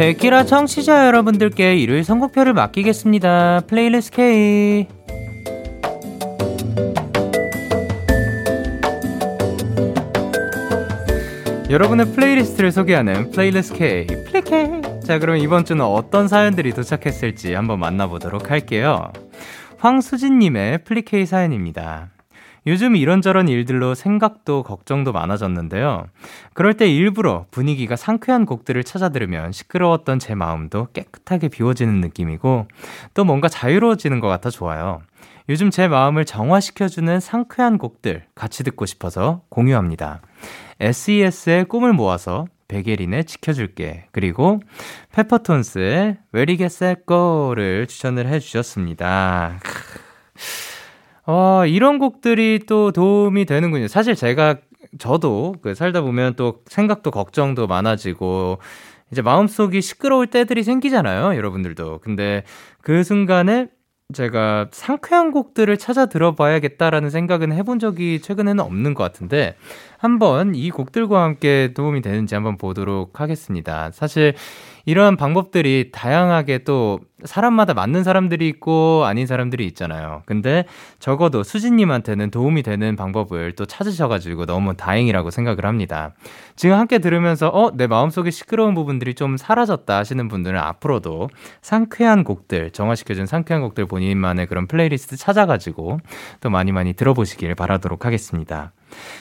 데키라 0.00 0.46
청취자 0.46 1.08
여러분들께 1.08 1.76
일요일 1.76 2.04
선곡표를 2.04 2.54
맡기겠습니다. 2.54 3.60
Playlist 3.66 4.16
K. 4.16 4.88
여러분의 11.68 12.06
playlist를 12.12 12.72
소개하는 12.72 13.30
Playlist 13.30 13.76
K. 13.76 14.06
Play 14.06 14.69
K. 14.69 15.00
자, 15.04 15.18
그럼 15.18 15.36
이번 15.36 15.66
주는 15.66 15.84
어떤 15.84 16.28
사연들이 16.28 16.72
도착했을지 16.72 17.52
한번 17.52 17.78
만나보도록 17.80 18.50
할게요. 18.50 19.12
황수진님의 19.80 20.84
플리 20.84 21.20
K 21.20 21.26
사연입니다. 21.26 22.08
요즘 22.66 22.96
이런저런 22.96 23.48
일들로 23.48 23.94
생각도 23.94 24.62
걱정도 24.62 25.12
많아졌는데요. 25.12 26.06
그럴 26.52 26.74
때 26.74 26.90
일부러 26.90 27.46
분위기가 27.50 27.96
상쾌한 27.96 28.46
곡들을 28.46 28.82
찾아 28.84 29.08
들으면 29.08 29.52
시끄러웠던 29.52 30.18
제 30.18 30.34
마음도 30.34 30.88
깨끗하게 30.92 31.48
비워지는 31.48 32.00
느낌이고 32.00 32.68
또 33.14 33.24
뭔가 33.24 33.48
자유로워지는 33.48 34.20
것 34.20 34.28
같아 34.28 34.50
좋아요. 34.50 35.00
요즘 35.48 35.70
제 35.70 35.88
마음을 35.88 36.24
정화시켜주는 36.24 37.18
상쾌한 37.18 37.78
곡들 37.78 38.24
같이 38.34 38.62
듣고 38.62 38.86
싶어서 38.86 39.42
공유합니다. 39.48 40.20
SES의 40.78 41.64
꿈을 41.64 41.92
모아서 41.92 42.46
베게린의 42.68 43.24
지켜줄게 43.24 44.06
그리고 44.12 44.60
페퍼톤스의 45.12 46.18
Set 46.32 47.02
Go를 47.06 47.88
추천을 47.88 48.28
해주셨습니다. 48.28 49.58
어, 51.32 51.64
이런 51.64 52.00
곡들이 52.00 52.58
또 52.66 52.90
도움이 52.90 53.44
되는군요. 53.44 53.86
사실 53.86 54.16
제가 54.16 54.56
저도 54.98 55.54
그 55.62 55.76
살다 55.76 56.00
보면 56.00 56.34
또 56.34 56.62
생각도 56.66 57.12
걱정도 57.12 57.68
많아지고 57.68 58.58
이제 59.12 59.22
마음속이 59.22 59.80
시끄러울 59.80 60.26
때들이 60.26 60.64
생기잖아요. 60.64 61.36
여러분들도. 61.36 62.00
근데 62.00 62.42
그 62.82 63.04
순간에 63.04 63.68
제가 64.12 64.70
상쾌한 64.72 65.30
곡들을 65.30 65.76
찾아 65.76 66.06
들어봐야겠다라는 66.06 67.10
생각은 67.10 67.52
해본 67.52 67.78
적이 67.78 68.20
최근에는 68.20 68.64
없는 68.64 68.94
것 68.94 69.04
같은데 69.04 69.54
한번 69.98 70.56
이 70.56 70.70
곡들과 70.70 71.22
함께 71.22 71.72
도움이 71.74 72.00
되는지 72.00 72.34
한번 72.34 72.56
보도록 72.56 73.20
하겠습니다. 73.20 73.92
사실 73.92 74.34
이러한 74.90 75.16
방법들이 75.16 75.90
다양하게 75.92 76.64
또 76.64 76.98
사람마다 77.24 77.74
맞는 77.74 78.02
사람들이 78.02 78.48
있고 78.48 79.04
아닌 79.04 79.26
사람들이 79.26 79.64
있잖아요. 79.66 80.22
근데 80.26 80.64
적어도 80.98 81.42
수진님한테는 81.42 82.30
도움이 82.30 82.62
되는 82.62 82.96
방법을 82.96 83.52
또 83.52 83.66
찾으셔가지고 83.66 84.46
너무 84.46 84.74
다행이라고 84.74 85.30
생각을 85.30 85.64
합니다. 85.64 86.12
지금 86.56 86.76
함께 86.76 86.98
들으면서 86.98 87.48
어, 87.48 87.70
내 87.74 87.86
마음속에 87.86 88.30
시끄러운 88.30 88.74
부분들이 88.74 89.14
좀 89.14 89.36
사라졌다 89.36 89.96
하시는 89.96 90.26
분들은 90.28 90.58
앞으로도 90.58 91.28
상쾌한 91.62 92.24
곡들, 92.24 92.70
정화시켜준 92.72 93.26
상쾌한 93.26 93.62
곡들 93.62 93.86
본인만의 93.86 94.46
그런 94.46 94.66
플레이리스트 94.66 95.16
찾아가지고 95.16 96.00
또 96.40 96.50
많이 96.50 96.72
많이 96.72 96.94
들어보시길 96.94 97.54
바라도록 97.54 98.06
하겠습니다. 98.06 98.72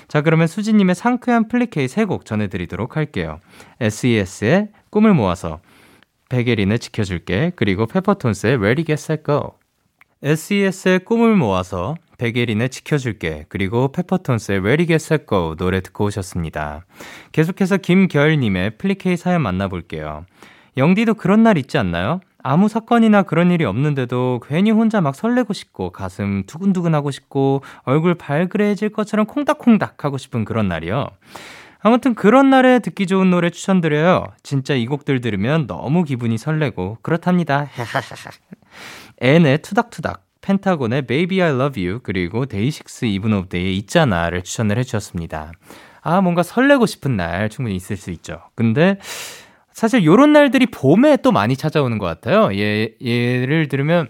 자, 0.07 0.21
그러면 0.21 0.47
수진님의 0.47 0.95
상쾌한 0.95 1.47
플리 1.47 1.81
K 1.81 1.87
세 1.87 2.09
곡 2.09 2.25
전해드리도록 2.25 2.97
할게요. 2.97 3.39
SES의 3.81 4.69
꿈을 4.89 5.13
모아서, 5.13 5.59
백예린의 6.29 6.79
지켜줄게, 6.79 7.53
그리고 7.55 7.85
페퍼톤스의 7.85 8.53
Ready, 8.53 8.85
Get 8.85 9.03
Set, 9.11 9.23
Go. 9.25 9.51
SES의 10.21 10.99
꿈을 11.05 11.35
모아서, 11.35 11.95
베게린의 12.17 12.69
지켜줄게, 12.69 13.45
그리고 13.49 13.91
페퍼톤스의 13.91 14.59
Where 14.59 14.81
It 14.81 14.87
Gets 14.87 15.05
Set 15.05 15.25
Go 15.27 15.55
노래 15.55 15.81
듣고 15.81 16.05
오셨습니다. 16.05 16.85
계속해서 17.31 17.77
김결님의 17.77 18.77
플리케이 18.77 19.17
사연 19.17 19.41
만나볼게요. 19.41 20.25
영디도 20.77 21.15
그런 21.15 21.43
날 21.43 21.57
있지 21.57 21.77
않나요? 21.77 22.21
아무 22.41 22.69
사건이나 22.69 23.23
그런 23.23 23.51
일이 23.51 23.65
없는데도 23.65 24.39
괜히 24.47 24.71
혼자 24.71 25.01
막 25.01 25.13
설레고 25.13 25.53
싶고 25.53 25.91
가슴 25.91 26.43
두근두근하고 26.45 27.11
싶고 27.11 27.61
얼굴 27.83 28.15
발그레해질 28.15 28.89
것처럼 28.89 29.25
콩닥콩닥 29.25 30.05
하고 30.05 30.17
싶은 30.17 30.45
그런 30.45 30.69
날이요. 30.69 31.07
아무튼 31.81 32.13
그런 32.13 32.49
날에 32.49 32.79
듣기 32.79 33.07
좋은 33.07 33.29
노래 33.29 33.49
추천드려요. 33.49 34.25
진짜 34.43 34.73
이 34.73 34.85
곡들 34.85 35.21
들으면 35.21 35.65
너무 35.67 36.03
기분이 36.03 36.37
설레고 36.37 36.97
그렇답니다. 37.01 37.67
앤의 39.21 39.59
투닥투닥, 39.61 40.25
펜타곤의 40.41 41.03
Baby 41.07 41.41
I 41.41 41.55
Love 41.55 41.85
You 41.85 41.99
그리고 42.03 42.45
데이식스 42.45 43.05
Even 43.05 43.33
of 43.33 43.49
Day의 43.49 43.77
있잖아를 43.77 44.43
추천을 44.43 44.77
해주셨습니다. 44.77 45.53
아 46.01 46.21
뭔가 46.21 46.43
설레고 46.43 46.85
싶은 46.85 47.15
날 47.17 47.49
충분히 47.49 47.75
있을 47.75 47.97
수 47.97 48.11
있죠. 48.11 48.41
근데 48.55 48.97
사실 49.79 50.03
요런 50.03 50.33
날들이 50.33 50.65
봄에 50.65 51.17
또 51.17 51.31
많이 51.31 51.55
찾아오는 51.55 51.97
것 51.99 52.05
같아요. 52.05 52.53
예, 52.53 52.89
예를 52.99 53.69
들면, 53.69 54.09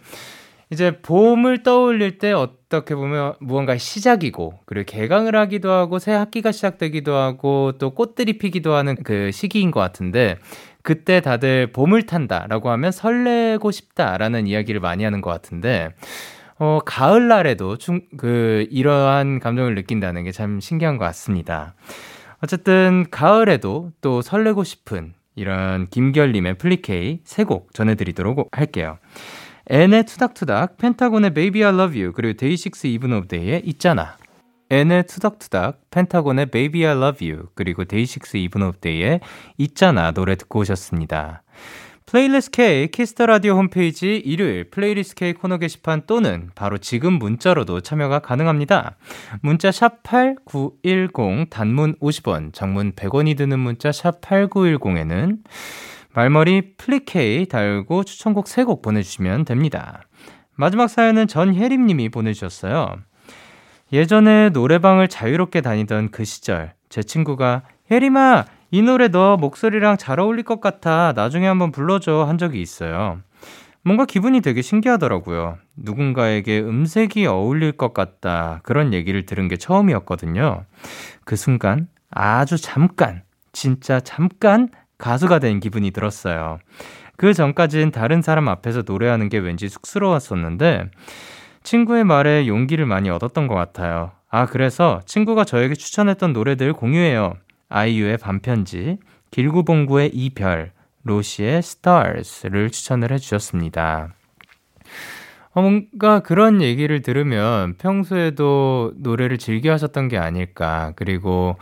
이제 0.71 0.99
봄을 1.01 1.63
떠올릴 1.63 2.19
때 2.19 2.31
어떻게 2.31 2.93
보면 2.93 3.33
무언가의 3.39 3.79
시작이고, 3.79 4.59
그리고 4.67 4.85
개강을 4.85 5.35
하기도 5.35 5.71
하고, 5.71 5.97
새 5.97 6.11
학기가 6.13 6.51
시작되기도 6.51 7.15
하고, 7.15 7.71
또 7.79 7.89
꽃들이 7.95 8.37
피기도 8.37 8.73
하는 8.73 8.95
그 9.03 9.31
시기인 9.31 9.71
것 9.71 9.79
같은데, 9.79 10.37
그때 10.83 11.21
다들 11.21 11.71
봄을 11.71 12.03
탄다라고 12.03 12.69
하면 12.69 12.91
설레고 12.91 13.71
싶다라는 13.71 14.45
이야기를 14.47 14.79
많이 14.79 15.03
하는 15.03 15.21
것 15.21 15.31
같은데, 15.31 15.89
어, 16.59 16.79
가을날에도 16.85 17.77
중, 17.77 18.01
그, 18.17 18.67
이러한 18.69 19.39
감정을 19.39 19.73
느낀다는 19.75 20.23
게 20.23 20.31
참 20.31 20.59
신기한 20.59 20.97
것 20.97 21.05
같습니다. 21.05 21.73
어쨌든, 22.43 23.05
가을에도 23.09 23.91
또 24.01 24.21
설레고 24.21 24.63
싶은 24.63 25.13
이런 25.35 25.87
김결님의 25.89 26.57
플리 26.59 27.12
K 27.12 27.21
세 27.23 27.43
곡 27.43 27.73
전해드리도록 27.73 28.49
할게요. 28.51 28.99
앤의 29.71 30.05
투닥투닥, 30.05 30.77
펜타곤의 30.77 31.35
Baby 31.35 31.63
I 31.63 31.71
Love 31.71 32.01
You, 32.01 32.11
그리고 32.13 32.35
데이식스 32.35 32.87
Even 32.87 33.13
of 33.13 33.27
Day의 33.27 33.61
있잖아. 33.65 34.17
앤의 34.71 35.03
투닥투닥, 35.05 35.91
펜타곤의 35.91 36.47
Baby 36.47 36.85
I 36.87 36.97
Love 36.97 37.29
You, 37.29 37.49
그리고 37.53 37.85
데이식스 37.85 38.37
Even 38.37 38.63
of 38.63 38.79
Day의 38.79 39.19
있잖아 39.59 40.09
노래 40.09 40.35
듣고 40.35 40.61
오셨습니다. 40.61 41.43
Playlist 42.07 42.49
K 42.49 42.87
키스 42.87 43.12
더 43.12 43.27
라디오 43.27 43.53
홈페이지 43.53 44.17
일요일 44.17 44.71
Playlist 44.71 45.13
K 45.13 45.33
코너 45.33 45.59
게시판 45.59 46.07
또는 46.07 46.49
바로 46.55 46.79
지금 46.79 47.13
문자로도 47.13 47.81
참여가 47.81 48.17
가능합니다. 48.17 48.97
문자 49.43 49.69
샵8910 49.69 51.51
단문 51.51 51.93
50원, 51.99 52.53
장문 52.53 52.93
100원이 52.93 53.37
드는 53.37 53.59
문자 53.59 53.91
샵 53.91 54.19
8910에는 54.21 55.43
말머리 56.13 56.75
플리 56.77 57.36
K 57.36 57.45
달고 57.47 58.03
추천곡 58.03 58.45
3곡 58.45 58.81
보내주시면 58.81 59.45
됩니다. 59.45 60.01
마지막 60.55 60.87
사연은 60.89 61.27
전혜림 61.27 61.85
님이 61.85 62.09
보내주셨어요. 62.09 62.97
예전에 63.93 64.49
노래방을 64.49 65.07
자유롭게 65.07 65.61
다니던 65.61 66.11
그 66.11 66.25
시절 66.25 66.73
제 66.89 67.01
친구가 67.01 67.63
혜림아 67.89 68.45
이 68.71 68.81
노래 68.81 69.07
너 69.07 69.37
목소리랑 69.37 69.97
잘 69.97 70.19
어울릴 70.19 70.43
것 70.43 70.61
같아. 70.61 71.13
나중에 71.15 71.47
한번 71.47 71.71
불러줘. 71.71 72.25
한 72.25 72.37
적이 72.37 72.61
있어요. 72.61 73.19
뭔가 73.83 74.05
기분이 74.05 74.41
되게 74.41 74.61
신기하더라고요. 74.61 75.57
누군가에게 75.77 76.59
음색이 76.59 77.25
어울릴 77.25 77.71
것 77.71 77.93
같다. 77.93 78.59
그런 78.63 78.93
얘기를 78.93 79.25
들은 79.25 79.47
게 79.47 79.57
처음이었거든요. 79.57 80.65
그 81.23 81.35
순간 81.35 81.87
아주 82.11 82.57
잠깐, 82.57 83.23
진짜 83.53 83.99
잠깐 83.99 84.69
가수가 84.99 85.39
된 85.39 85.59
기분이 85.59 85.89
들었어요. 85.89 86.59
그 87.17 87.33
전까진 87.33 87.91
다른 87.91 88.21
사람 88.21 88.47
앞에서 88.47 88.83
노래하는 88.85 89.29
게 89.29 89.39
왠지 89.39 89.67
쑥스러웠었는데 89.67 90.91
친구의 91.63 92.03
말에 92.03 92.47
용기를 92.47 92.85
많이 92.85 93.09
얻었던 93.09 93.47
것 93.47 93.55
같아요. 93.55 94.11
아, 94.29 94.45
그래서 94.45 95.01
친구가 95.05 95.43
저에게 95.43 95.73
추천했던 95.73 96.33
노래들 96.33 96.73
공유해요. 96.73 97.33
아이유의 97.69 98.17
반편지, 98.17 98.97
길구봉구의 99.31 100.11
이별, 100.13 100.71
로시의 101.03 101.61
스타즈를 101.61 102.69
추천을 102.69 103.11
해주셨습니다. 103.11 104.13
어, 105.51 105.61
뭔가 105.61 106.19
그런 106.19 106.61
얘기를 106.61 107.01
들으면 107.01 107.75
평소에도 107.77 108.93
노래를 108.97 109.37
즐겨 109.37 109.71
하셨던 109.71 110.07
게 110.07 110.17
아닐까. 110.17 110.93
그리고, 110.95 111.57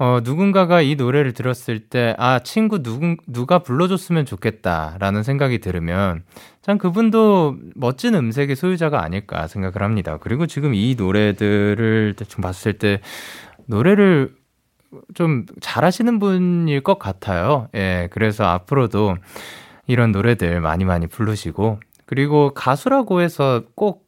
어, 0.00 0.20
누군가가 0.24 0.80
이 0.80 0.94
노래를 0.94 1.34
들었을 1.34 1.78
때, 1.78 2.14
아, 2.16 2.38
친구 2.38 2.82
누군, 2.82 3.18
누가 3.26 3.58
불러줬으면 3.58 4.24
좋겠다. 4.24 4.96
라는 4.98 5.22
생각이 5.22 5.58
들으면, 5.58 6.22
참 6.62 6.78
그분도 6.78 7.58
멋진 7.74 8.14
음색의 8.14 8.56
소유자가 8.56 9.04
아닐까 9.04 9.46
생각을 9.46 9.82
합니다. 9.82 10.16
그리고 10.18 10.46
지금 10.46 10.74
이 10.74 10.94
노래들을 10.96 12.14
좀 12.28 12.40
봤을 12.40 12.72
때, 12.78 13.02
노래를 13.66 14.34
좀 15.12 15.44
잘하시는 15.60 16.18
분일 16.18 16.80
것 16.80 16.98
같아요. 16.98 17.68
예, 17.74 18.08
그래서 18.10 18.44
앞으로도 18.44 19.18
이런 19.86 20.12
노래들 20.12 20.62
많이 20.62 20.86
많이 20.86 21.08
부르시고, 21.08 21.78
그리고 22.06 22.54
가수라고 22.54 23.20
해서 23.20 23.64
꼭 23.74 24.06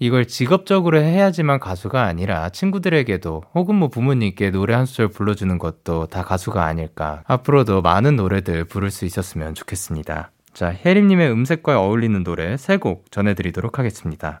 이걸 0.00 0.26
직업적으로 0.26 1.00
해야지만 1.00 1.58
가수가 1.58 2.02
아니라 2.02 2.50
친구들에게도 2.50 3.42
혹은 3.54 3.74
뭐 3.74 3.88
부모님께 3.88 4.50
노래 4.50 4.74
한 4.74 4.86
소절 4.86 5.08
불러주는 5.08 5.58
것도 5.58 6.06
다 6.06 6.22
가수가 6.22 6.64
아닐까. 6.64 7.22
앞으로도 7.26 7.82
많은 7.82 8.14
노래들 8.16 8.64
부를 8.64 8.90
수 8.90 9.04
있었으면 9.04 9.54
좋겠습니다. 9.54 10.30
자, 10.52 10.70
혜림님의 10.72 11.30
음색과 11.32 11.80
어울리는 11.80 12.22
노래 12.22 12.56
세 12.56 12.78
곡 12.78 13.10
전해드리도록 13.10 13.78
하겠습니다. 13.78 14.40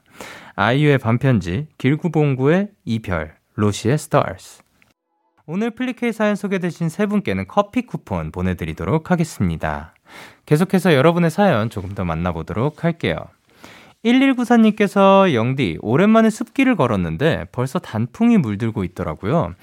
아이유의 0.54 0.98
반편지, 0.98 1.66
길구봉구의 1.78 2.68
이별, 2.84 3.34
로시의 3.54 3.98
스타즈. 3.98 4.62
오늘 5.46 5.70
플리케이 5.70 6.12
사연 6.12 6.36
소개되신 6.36 6.88
세 6.88 7.06
분께는 7.06 7.46
커피 7.48 7.82
쿠폰 7.82 8.30
보내드리도록 8.30 9.10
하겠습니다. 9.10 9.94
계속해서 10.46 10.94
여러분의 10.94 11.30
사연 11.30 11.68
조금 11.70 11.94
더 11.94 12.04
만나보도록 12.04 12.84
할게요. 12.84 13.16
1194님께서 14.04 15.34
영디, 15.34 15.78
오랜만에 15.80 16.30
숲길을 16.30 16.76
걸었는데 16.76 17.46
벌써 17.52 17.78
단풍이 17.78 18.38
물들고 18.38 18.84
있더라고요. 18.84 19.54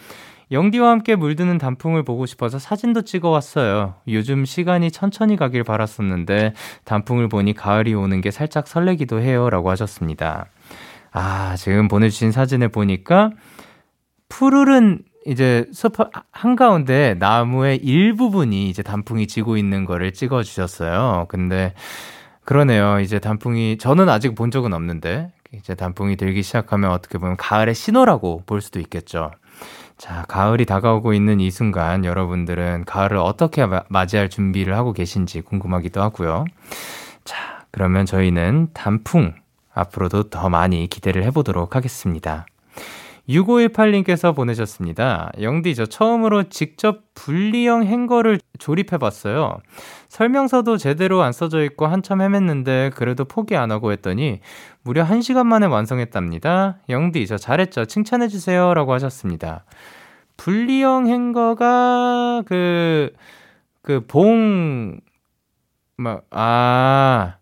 영디와 0.52 0.92
함께 0.92 1.16
물드는 1.16 1.58
단풍을 1.58 2.04
보고 2.04 2.26
싶어서 2.26 2.60
사진도 2.60 3.02
찍어 3.02 3.30
왔어요. 3.30 3.96
요즘 4.08 4.46
시간이 4.46 4.92
천천히 4.92 5.38
가길 5.38 5.64
바랐었는데 5.64 6.54
단풍을 6.84 7.30
보니 7.30 7.54
가을이 7.54 7.94
오는 7.96 8.22
게 8.22 8.30
살짝 8.30 8.68
설레기도 8.68 9.22
해요. 9.22 9.50
라고 9.50 9.72
하셨습니다. 9.72 10.46
아, 11.12 11.56
지금 11.58 11.88
보내주신 11.88 12.32
사진을 12.32 12.70
보니까 12.70 13.32
푸르른 14.30 15.00
이제 15.26 15.66
숲 15.72 15.96
한가운데 16.32 17.16
나무의 17.18 17.78
일부분이 17.78 18.70
이제 18.70 18.84
단풍이 18.84 19.26
지고 19.26 19.58
있는 19.58 19.86
거를 19.86 20.14
찍어 20.14 20.44
주셨어요. 20.44 21.26
근데 21.30 21.74
그러네요. 22.46 23.00
이제 23.00 23.20
단풍이 23.20 23.78
저는 23.78 24.08
아직 24.08 24.36
본 24.36 24.52
적은 24.52 24.74
없는데 24.74 25.32
이제 25.54 25.74
단풍이 25.74 26.16
들기 26.16 26.44
시작하면 26.44 26.92
어떻게 26.92 27.18
보면 27.18 27.38
가을의 27.38 27.74
신호라고 27.74 28.44
볼 28.46 28.62
수도 28.62 28.80
있겠죠. 28.80 29.32
자, 29.98 30.26
가을이 30.28 30.66
다가오고 30.66 31.14
있는 31.14 31.40
이 31.40 31.50
순간 31.50 32.06
여러분들은 32.06 32.86
가을을 32.86 33.18
어떻게 33.18 33.66
맞이할 33.88 34.30
준비를 34.30 34.76
하고 34.76 34.94
계신지 34.94 35.42
궁금하기도 35.42 36.02
하고요. 36.02 36.46
자, 37.24 37.66
그러면 37.72 38.06
저희는 38.06 38.70
단풍 38.74 39.34
앞으로도 39.74 40.30
더 40.30 40.50
많이 40.50 40.88
기대를 40.88 41.24
해보도록 41.24 41.76
하겠습니다. 41.76 42.46
6518님께서 43.28 44.36
보내셨습니다. 44.36 45.32
영디, 45.42 45.76
저 45.76 45.86
처음으로 45.86 46.44
직접 46.50 47.02
분리형 47.16 47.84
행거를 47.86 48.40
조립해봤어요. 48.60 49.58
설명서도 50.10 50.78
제대로 50.78 51.22
안 51.24 51.32
써져 51.32 51.64
있고 51.64 51.88
한참 51.88 52.20
헤맸는데 52.20 52.94
그래도 52.94 53.26
포기 53.26 53.56
안 53.56 53.72
하고 53.72 53.92
했더니 53.92 54.42
무려 54.84 55.06
1시간 55.06 55.46
만에 55.46 55.66
완성했답니다. 55.66 56.78
영디, 56.90 57.26
저 57.28 57.38
잘했죠? 57.38 57.86
칭찬해주세요. 57.86 58.74
라고 58.74 58.94
하셨습니다. 58.94 59.66
분리형 60.38 61.08
행거가 61.08 62.44
그, 62.46 63.12
그 63.82 64.06
봉, 64.08 65.00
막, 65.98 66.26
아, 66.30 67.38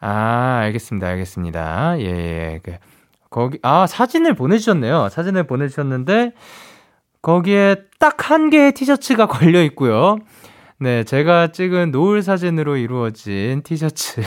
아, 0.00 0.60
알겠습니다. 0.62 1.06
알겠습니다. 1.06 2.00
예, 2.00 2.04
예. 2.04 2.60
그, 2.62 2.76
거기, 3.30 3.58
아, 3.62 3.86
사진을 3.86 4.34
보내주셨네요. 4.34 5.08
사진을 5.10 5.44
보내주셨는데, 5.44 6.32
거기에 7.22 7.76
딱 7.98 8.30
한 8.30 8.50
개의 8.50 8.72
티셔츠가 8.72 9.26
걸려 9.28 9.62
있고요. 9.64 10.18
네, 10.78 11.04
제가 11.04 11.48
찍은 11.52 11.90
노을 11.90 12.22
사진으로 12.22 12.76
이루어진 12.76 13.62
티셔츠. 13.62 14.22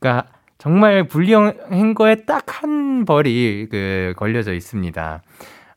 그러니까 0.00 0.28
정말 0.58 1.06
분리형 1.08 1.54
행거에 1.72 2.24
딱 2.26 2.44
한 2.62 3.04
벌이 3.04 3.68
그 3.70 4.14
걸려져 4.16 4.52
있습니다. 4.54 5.22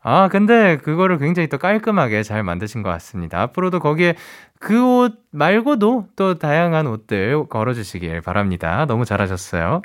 아, 0.03 0.27
근데 0.29 0.77
그거를 0.77 1.19
굉장히 1.19 1.47
또 1.49 1.57
깔끔하게 1.59 2.23
잘 2.23 2.43
만드신 2.43 2.81
것 2.83 2.89
같습니다. 2.89 3.41
앞으로도 3.41 3.79
거기에 3.79 4.15
그 4.59 4.83
옷 4.83 5.13
말고도 5.31 6.07
또 6.15 6.39
다양한 6.39 6.87
옷들 6.87 7.47
걸어주시길 7.49 8.21
바랍니다. 8.21 8.85
너무 8.87 9.05
잘하셨어요. 9.05 9.81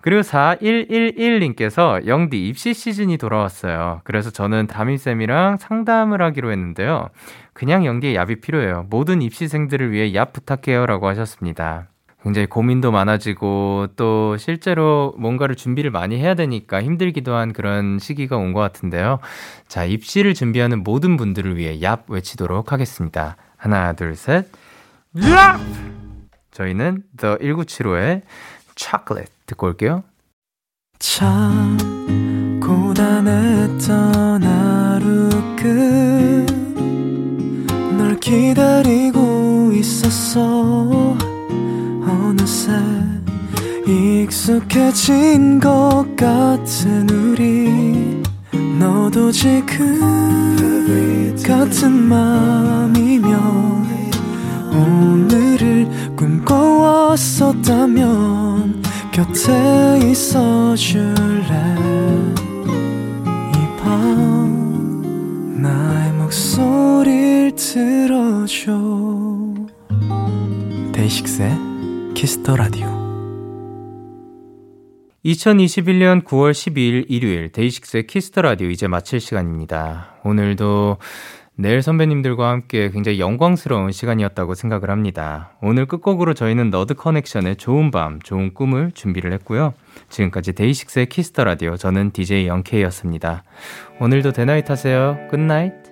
그리고 0.00 0.22
4111님께서 0.22 2.06
영디 2.06 2.46
입시 2.48 2.72
시즌이 2.72 3.18
돌아왔어요. 3.18 4.00
그래서 4.04 4.30
저는 4.30 4.68
담임쌤이랑 4.68 5.56
상담을 5.58 6.22
하기로 6.22 6.52
했는데요. 6.52 7.08
그냥 7.52 7.84
영디의 7.84 8.14
얍이 8.16 8.40
필요해요. 8.40 8.86
모든 8.90 9.22
입시생들을 9.22 9.90
위해 9.90 10.12
얍 10.12 10.32
부탁해요. 10.32 10.86
라고 10.86 11.08
하셨습니다. 11.08 11.88
굉장히 12.22 12.46
고민도 12.46 12.90
많아지고 12.92 13.88
또 13.96 14.36
실제로 14.36 15.14
뭔가를 15.18 15.54
준비를 15.54 15.90
많이 15.90 16.18
해야 16.18 16.34
되니까 16.34 16.82
힘들기도 16.82 17.34
한 17.34 17.52
그런 17.52 17.98
시기가 17.98 18.36
온 18.36 18.52
것 18.52 18.60
같은데요. 18.60 19.18
자, 19.68 19.84
입시를 19.84 20.34
준비하는 20.34 20.82
모든 20.82 21.16
분들을 21.16 21.56
위해 21.56 21.78
얍 21.78 22.08
외치도록 22.08 22.72
하겠습니다. 22.72 23.36
하나, 23.56 23.92
둘, 23.92 24.14
셋. 24.14 24.46
얍! 25.16 25.58
저희는 26.50 27.02
The 27.16 27.36
1975의 27.36 28.22
chocolate 28.78 29.32
듣고 29.46 29.66
올게요. 29.66 30.04
참 30.98 31.76
고단했던 32.60 34.42
하루 34.42 35.28
끝널 37.96 38.18
기다리고 38.20 39.72
있었어 39.72 41.16
어느새 42.06 42.72
익숙해진 43.86 45.60
것 45.60 46.04
같은 46.16 47.08
우리 47.10 48.22
너도 48.78 49.30
지금 49.32 50.38
같은 51.46 51.90
맘이면 51.90 53.32
오늘 54.70 55.57
을 55.78 56.16
꿈꿔왔었다면 56.16 57.18
곁에 59.12 60.00
있어 60.10 60.74
줄래? 60.74 61.52
이 63.54 63.58
밤 63.78 65.62
나의 65.62 66.12
목소리를 66.14 67.54
들어줘. 67.56 68.72
데이식스의 70.92 71.56
키스 72.14 72.40
더 72.40 72.56
라디오 72.56 72.86
2021년 75.24 76.24
9월 76.24 76.52
12일 76.52 77.04
일요일 77.08 77.50
데이식스의 77.50 78.06
키스 78.06 78.28
더 78.28 78.42
라디오 78.42 78.68
이제 78.70 78.86
마칠 78.88 79.20
시간입니다. 79.20 80.16
오늘도 80.24 80.98
넬 81.60 81.82
선배님들과 81.82 82.50
함께 82.50 82.88
굉장히 82.88 83.18
영광스러운 83.18 83.90
시간이었다고 83.90 84.54
생각을 84.54 84.90
합니다. 84.90 85.50
오늘 85.60 85.86
끝곡으로 85.86 86.32
저희는 86.32 86.70
너드 86.70 86.94
커넥션의 86.94 87.56
좋은 87.56 87.90
밤, 87.90 88.20
좋은 88.22 88.54
꿈을 88.54 88.92
준비를 88.92 89.32
했고요. 89.32 89.74
지금까지 90.08 90.52
데이식스의 90.52 91.06
키스 91.06 91.28
더 91.28 91.42
라디오 91.42 91.76
저는 91.76 92.12
DJ 92.12 92.46
영케이였습니다. 92.46 93.42
오늘도 93.98 94.34
데나잇 94.34 94.70
하세요. 94.70 95.18
Good 95.30 95.53
night. 95.53 95.87